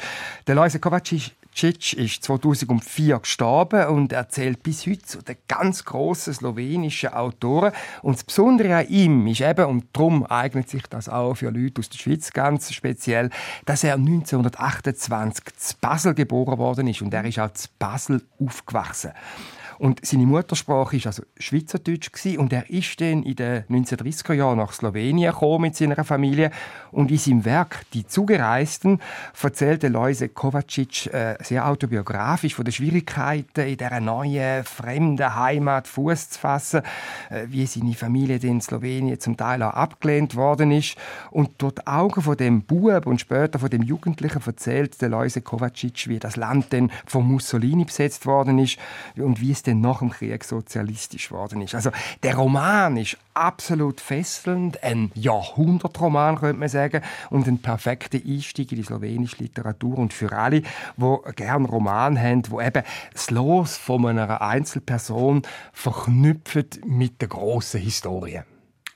[0.50, 1.36] Der Loise Kovacic
[1.94, 7.72] ist 2004 gestorben und erzählt bis heute zu den ganz grossen slowenischen Autoren.
[8.02, 11.82] Und das Besondere an ihm ist eben, und darum eignet sich das auch für Leute
[11.82, 13.30] aus der Schweiz ganz speziell,
[13.68, 19.12] dass er 1928 zu Basel geboren worden ist und er ist auch zu Basel aufgewachsen.
[19.80, 24.74] Und seine Muttersprache war also Schweizerdeutsch und er ist dann in den 1930er Jahren nach
[24.74, 26.52] Slowenien gekommen mit seiner Familie.
[26.92, 29.00] Und in seinem Werk «Die Zugereisten»
[29.42, 36.32] erzählt Loise Kovacic äh, sehr autobiografisch von den Schwierigkeiten in dieser neuen, fremden Heimat Fuß
[36.32, 36.82] zu fassen,
[37.30, 40.98] äh, wie seine Familie in Slowenien zum Teil auch abgelehnt worden ist.
[41.32, 46.10] Und durch die Augen von dem Bub und später von dem Jugendlichen erzählt Loise Kovacic,
[46.10, 48.78] wie das Land dann von Mussolini besetzt worden ist
[49.16, 51.76] und wie es dann nach dem Krieg sozialistisch geworden ist.
[51.76, 51.92] Also
[52.24, 58.78] der Roman ist absolut fesselnd, ein Jahrhundertroman könnte man sagen und ein perfekter Einstieg in
[58.78, 64.06] die slowenische Literatur und für alle, die gerne Roman haben, wo eben das Los von
[64.06, 68.42] einer Einzelperson verknüpft mit der großen Historie.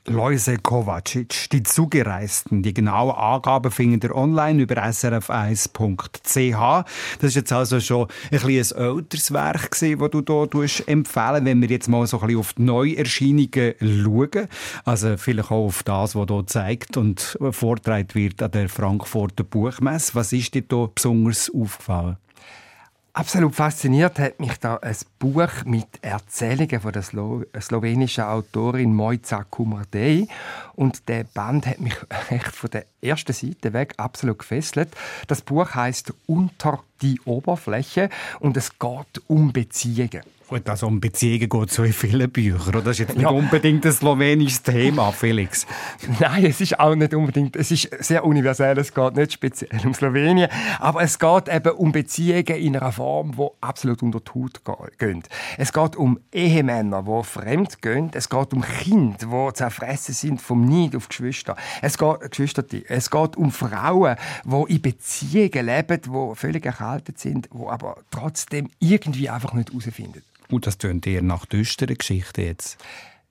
[0.06, 2.62] Loise Kovacic, die Zugereisten.
[2.62, 6.86] Die genaue Angaben findet ihr online über srf1.ch.
[7.20, 11.70] Das ist jetzt also schon ein, ein älteres Werk, das du hier empfehlen wenn wir
[11.70, 14.50] jetzt mal so ein bisschen auf die Neuerscheinungen schauen.
[14.84, 20.16] Also vielleicht auch auf das, was hier zeigt und vorgetragen wird an der Frankfurter Buchmesse.
[20.16, 22.18] Was ist dir hier besonders aufgefallen?
[23.16, 29.44] Absolut fasziniert hat mich da ein Buch mit Erzählungen von der Slo slowenischen Autorin Mojca
[29.44, 30.28] Kumardej
[30.74, 31.96] und der Band hat mich
[32.30, 34.96] echt von der ersten Seite weg absolut gefesselt.
[35.28, 40.24] Das Buch heißt Unter die Oberfläche und es geht um Beziehungen.
[40.54, 42.84] Gut, also um Beziehungen geht es so in vielen Büchern.
[42.84, 43.30] Das ist jetzt nicht ja.
[43.30, 45.66] unbedingt ein slowenisches Thema, Felix.
[46.20, 47.56] Nein, es ist auch nicht unbedingt.
[47.56, 48.78] Es ist sehr universell.
[48.78, 50.50] Es geht nicht speziell um Slowenien.
[50.80, 55.24] Aber es geht eben um Beziehungen in einer Form, die absolut unter die Haut gehen.
[55.58, 58.12] Es geht um Ehemänner, die fremd gehen.
[58.14, 61.56] Es geht um Kinder, die zerfressen sind vom Neid auf Geschwister.
[61.82, 62.84] Es geht, Geschwisterte.
[62.88, 66.64] Es geht um Frauen, die in Beziehungen leben, die völlig
[66.94, 70.22] erkaltet sind, die aber trotzdem irgendwie einfach nicht herausfinden.
[70.50, 72.78] Und das tönt eher nach düsterer Geschichte jetzt.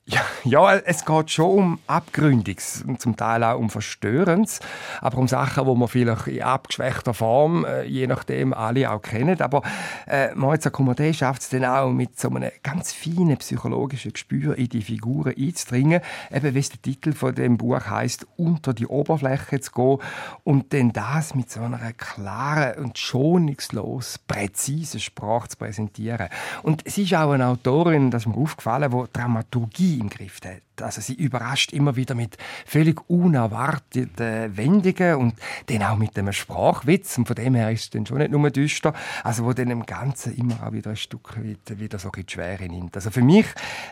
[0.04, 4.58] Ja, ja, es geht schon um Abgründiges und zum Teil auch um Verstörendes,
[5.00, 9.40] aber um Sachen, wo man vielleicht in abgeschwächter Form, äh, je nachdem, alle auch kennen.
[9.40, 9.62] Aber
[10.08, 14.70] äh, Moiza Commodé schafft es dann auch mit so einem ganz feinen psychologischen Gespür in
[14.70, 16.00] die Figuren einzudringen,
[16.32, 19.98] eben wie es der Titel von dem Buch heißt, unter die Oberfläche zu gehen
[20.42, 26.28] und dann das mit so einer klaren und schonungslos präzisen Sprache zu präsentieren.
[26.64, 30.62] Und sie ist auch eine Autorin, das ist mir aufgefallen, die Dramaturgie im Griff hat.
[30.80, 32.36] Also sie überrascht immer wieder mit
[32.66, 35.34] völlig unerwarteten Wendungen und
[35.66, 37.18] dann auch mit einem Sprachwitz.
[37.18, 39.86] Und von dem her ist es dann schon nicht nur düster, also wo dann im
[39.86, 42.96] Ganzen immer auch wieder ein Stück weit wieder so ein die Schwere nimmt.
[42.96, 43.46] Also für mich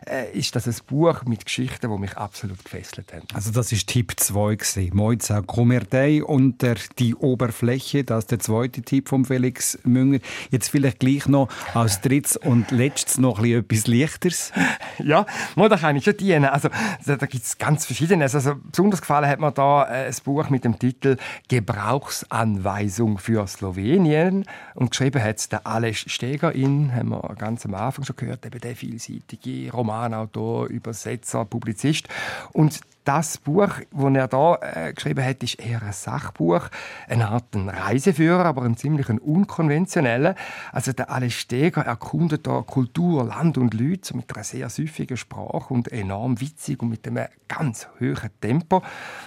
[0.06, 3.26] äh, ist das ein Buch mit Geschichten, die mich absolut gefesselt haben.
[3.34, 4.90] Also das ist Tipp 2 gewesen.
[4.94, 8.04] Moiza Komerdei unter die Oberfläche.
[8.04, 10.18] Das ist der zweite Tipp von Felix Münger.
[10.50, 14.52] Jetzt vielleicht gleich noch als drittes und letztes noch etwas Leichteres.
[14.98, 15.26] Ja,
[15.56, 16.44] da kann kann schon dienen.
[16.44, 16.68] Also,
[17.04, 18.34] da gibt es ganz verschiedenes.
[18.34, 21.16] Also, besonders gefallen hat mir da äh, ein Buch mit dem Titel
[21.48, 24.44] Gebrauchsanweisung für Slowenien.
[24.74, 28.60] Und geschrieben hat es der Ales Stegerin, haben wir ganz am Anfang schon gehört, eben
[28.60, 32.08] der vielseitige Romanautor, Übersetzer, Publizist.
[32.52, 36.68] Und das Buch, das er da äh, geschrieben hat, ist eher ein Sachbuch,
[37.08, 40.34] eine Art ein Reiseführer, aber ein ziemlich unkonventioneller.
[40.70, 45.72] Also der Ales Steger erkundet da Kultur, Land und Leute mit einer sehr süffigen Sprache
[45.80, 48.82] und enorm witzig und mit einem ganz hohen Tempo.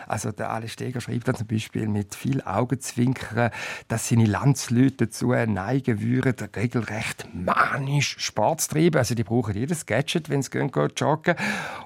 [0.08, 3.49] Also der Ales Steger schreibt dann zum Beispiel mit viel Augenzwinkern,
[3.88, 8.97] dass seine Landsleute dazu neigen würden, regelrecht manisch Sport zu treiben.
[8.97, 11.36] Also die brauchen jedes Gadget, wenn sie gehen, gehen joggen.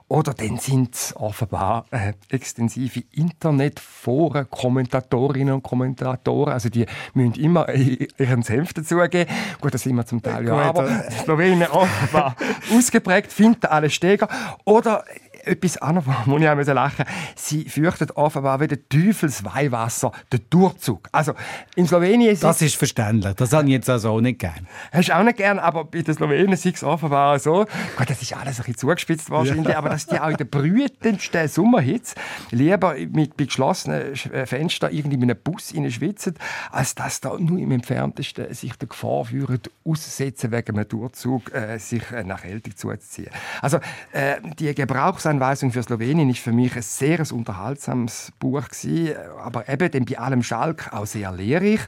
[0.09, 6.53] Oder dann sind sie offenbar äh, extensive Internetforen, Kommentatorinnen und Kommentatoren.
[6.53, 9.33] Also die müssen immer ihren Senf dazugeben.
[9.61, 12.35] Gut, das sind wir zum Teil ja, aber Slowenien offenbar
[12.75, 14.27] ausgeprägt, findet alle Steger.
[14.65, 15.05] Oder
[15.47, 21.07] etwas anderes, muss ich auch lachen Sie fürchten offenbar wie der Teufelsweihwasser den Durchzug.
[21.11, 21.33] Also
[21.75, 23.35] in Slowenien ist Das ist verständlich.
[23.35, 24.67] Das habe ich jetzt also auch nicht gern.
[24.91, 27.65] Hast du auch nicht gern, aber bei den Slowenen ist es offenbar so.
[27.97, 29.77] Gut, das ist alles ein bisschen zugespitzt wahrscheinlich, ja.
[29.77, 32.15] aber dass die auch in den brütendsten Sommerhitze
[32.51, 36.35] lieber mit bei geschlossenen äh, Fenstern irgendwie in einen Bus schwitzen,
[36.71, 41.77] als dass da nur im Entferntesten sich der Gefahr würden, aussetzen wegen einem Durchzug, äh,
[41.77, 43.29] sich äh, nach Erkältung zuzuziehen.
[43.61, 43.77] Also
[44.11, 49.69] äh, die Gebrauchsanweisung Anweisung für Slowenien ist für mich ein sehr unterhaltsames Buch gewesen, aber
[49.69, 51.81] eben dann bei allem Schalk auch sehr lehrreich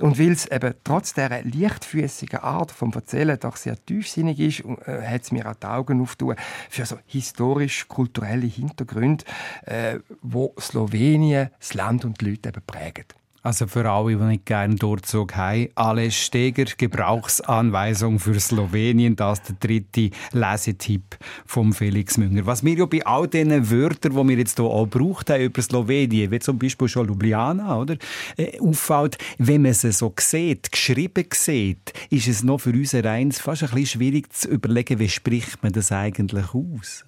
[0.00, 5.06] und weil es eben trotz dieser leichtfüßigen Art vom Erzählen doch sehr tiefsinnig ist, äh,
[5.06, 6.34] hat es mir auch die Augen aufgetan
[6.68, 9.24] für so historisch-kulturelle Hintergründe,
[9.66, 13.04] äh, wo Slowenien das Land und die Leute eben prägen.
[13.46, 19.48] Also für alle, die nicht gerne Durchzug haben, alle Steger Gebrauchsanweisung für Slowenien, das ist
[19.50, 21.16] der dritte Lesetipp
[21.46, 22.44] vom Felix Münger.
[22.44, 25.62] Was mir ja bei all diesen Wörtern, die wir jetzt hier auch gebraucht haben über
[25.62, 27.96] Slowenien, wie zum Beispiel schon Ljubljana, oder,
[28.36, 33.38] äh, auffällt, wenn man sie so sieht, geschrieben sieht, ist es noch für uns eins
[33.38, 37.04] fast ein bisschen schwierig zu überlegen, wie spricht man das eigentlich aus?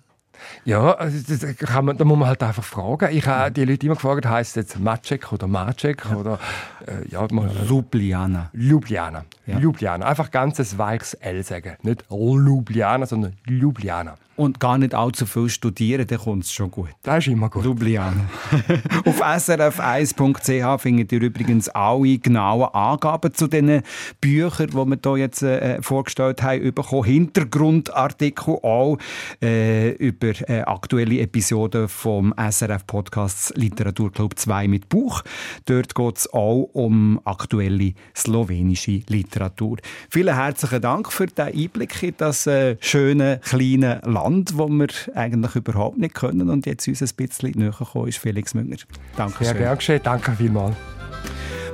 [0.64, 3.09] Ja, also das kann man, da muss man halt einfach fragen.
[3.16, 6.16] Ich habe die Leute immer gefragt, heißt es jetzt Macek oder Macek ja.
[6.16, 6.39] oder
[6.86, 8.51] äh, ja, Ljubljana.
[8.53, 9.24] Ljubljana.
[9.47, 9.59] Ja.
[9.59, 10.07] Ljubljana.
[10.07, 11.76] Einfach ganzes weiches L sagen.
[11.82, 16.91] Nicht Ljubljana, sondern Ljubljana und gar nicht allzu viel studieren, dann kommt es schon gut.
[17.03, 17.64] Das ist immer gut.
[17.64, 18.28] Ljubljana.
[19.05, 23.82] Auf srf1.ch findet ihr übrigens alle genauen Angaben zu den
[24.20, 27.05] Büchern, die wir hier jetzt äh, vorgestellt haben, bekommen.
[27.05, 28.99] Hintergrundartikel auch
[29.43, 35.22] äh, über äh, aktuelle Episoden vom SRF-Podcasts Literaturclub 2 mit Buch.
[35.66, 39.78] Dort geht es auch um aktuelle slowenische Literatur.
[40.11, 44.89] Vielen herzlichen Dank für den Einblick in das äh, schöne, kleine Land Land, wo wir
[45.14, 48.76] eigentlich überhaupt nicht können und jetzt uns ein bisschen näher gekommen ist Felix Münger.
[49.16, 50.01] Danke Sehr gerne geschehen.
[50.03, 50.76] Danke vielmals.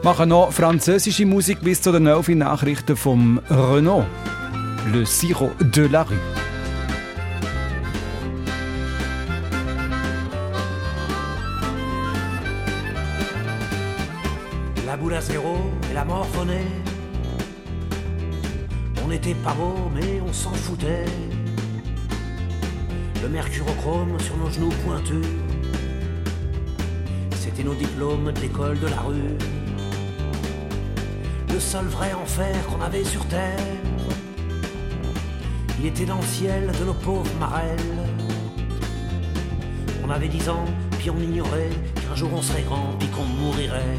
[0.05, 4.07] Machen noch französische Musik bis zu den neuen Nachrichten vom Renault.
[4.93, 6.15] Le Sirop de la Rue.
[14.87, 15.57] La boule à zéro
[15.91, 16.67] et la morphonnée.
[19.05, 21.34] On n'était pas beau, mais on s'en foutait.
[23.25, 25.27] Le mercurochrome sur nos genoux pointus.
[27.37, 29.33] C'était nos diplômes de l'école de la rue.
[31.51, 33.59] Le seul vrai enfer qu'on avait sur terre,
[35.81, 37.97] il était dans le ciel de nos pauvres marelles.
[40.07, 40.67] On avait dix ans,
[40.99, 41.71] puis on ignorait
[42.07, 43.99] qu'un jour on serait grand, puis qu'on mourirait.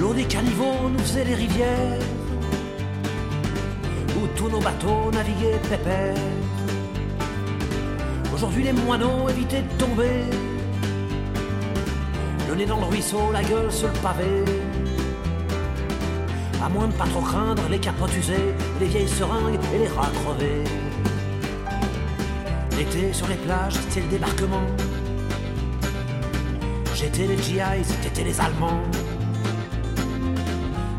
[0.00, 1.98] L'eau des caniveaux nous faisait des rivières,
[4.16, 6.43] où tous nos bateaux naviguaient pépères.
[8.34, 10.24] Aujourd'hui les moineaux évitaient de tomber.
[12.48, 14.44] Le nez dans le ruisseau, la gueule sur le pavé.
[16.60, 20.10] À moins de pas trop craindre les capotes usées, les vieilles seringues et les rats
[20.24, 20.64] crevés.
[22.76, 24.66] L'été sur les plages, c'était le débarquement.
[26.96, 28.82] J'étais les GIs, t'étais les Allemands.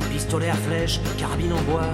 [0.10, 1.92] Pistolet à flèche, carabine en bois.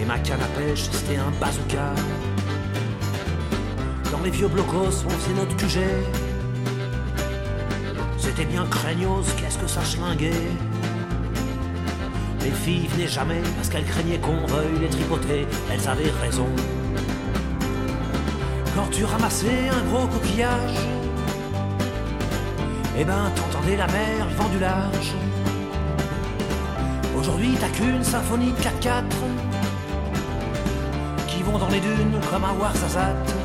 [0.00, 1.94] Et ma canne à pêche, c'était un bazooka
[4.26, 5.78] les vieux blocos, on faisait notre QG.
[8.18, 10.50] C'était bien craignos, qu'est-ce que ça schlinguait.
[12.42, 16.48] Les filles venaient jamais parce qu'elles craignaient qu'on veuille les tripoter, elles avaient raison.
[18.74, 20.76] Quand tu ramassais un gros coquillage,
[22.98, 25.14] eh ben t'entendais la mer, le vent du large.
[27.16, 29.04] Aujourd'hui t'as qu'une symphonie de 4-4
[31.44, 33.35] vont dans les dunes comme un Warzazat.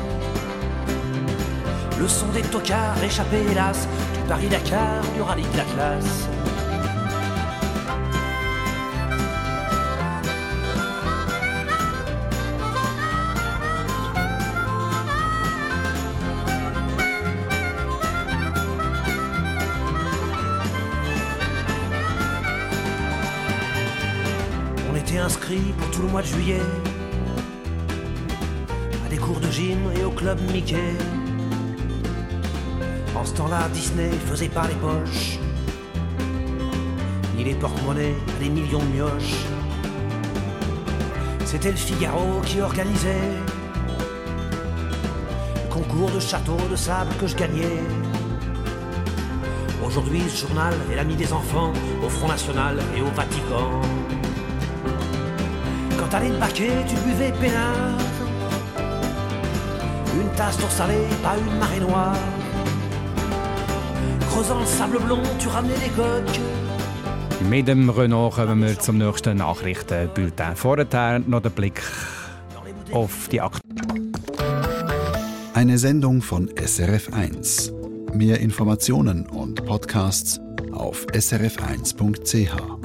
[1.98, 6.28] Le son des tocards échappés hélas du Paris-Dakar, du rallye de la classe.
[24.90, 26.60] On était inscrits pour tout le mois de juillet
[29.06, 30.96] à des cours de gym et au club Mickey.
[33.22, 35.38] En ce temps-là, Disney faisait pas les poches,
[37.36, 39.44] ni les porte-monnaies des millions de mioches.
[41.44, 43.30] C'était le Figaro qui organisait
[45.54, 47.78] le concours de château de sable que je gagnais.
[49.86, 51.72] Aujourd'hui, ce journal est l'ami des enfants
[52.04, 53.70] au Front National et au Vatican.
[55.96, 58.00] Quand t'allais le baquet, tu buvais peinard.
[60.20, 62.16] Une tasse d'eau salée, pas une marée noire.
[64.42, 66.40] Le sable blond, tu ramenais des coques.
[67.48, 70.56] Mit dem Renault kommen wir zum nächsten Nachrichtenbulletin.
[70.56, 71.80] Vorher noch der Blick
[72.92, 73.60] auf die Akte.
[75.54, 77.70] Eine Sendung von SRF1.
[78.16, 80.40] Mehr Informationen und Podcasts
[80.72, 82.81] auf srf1.ch.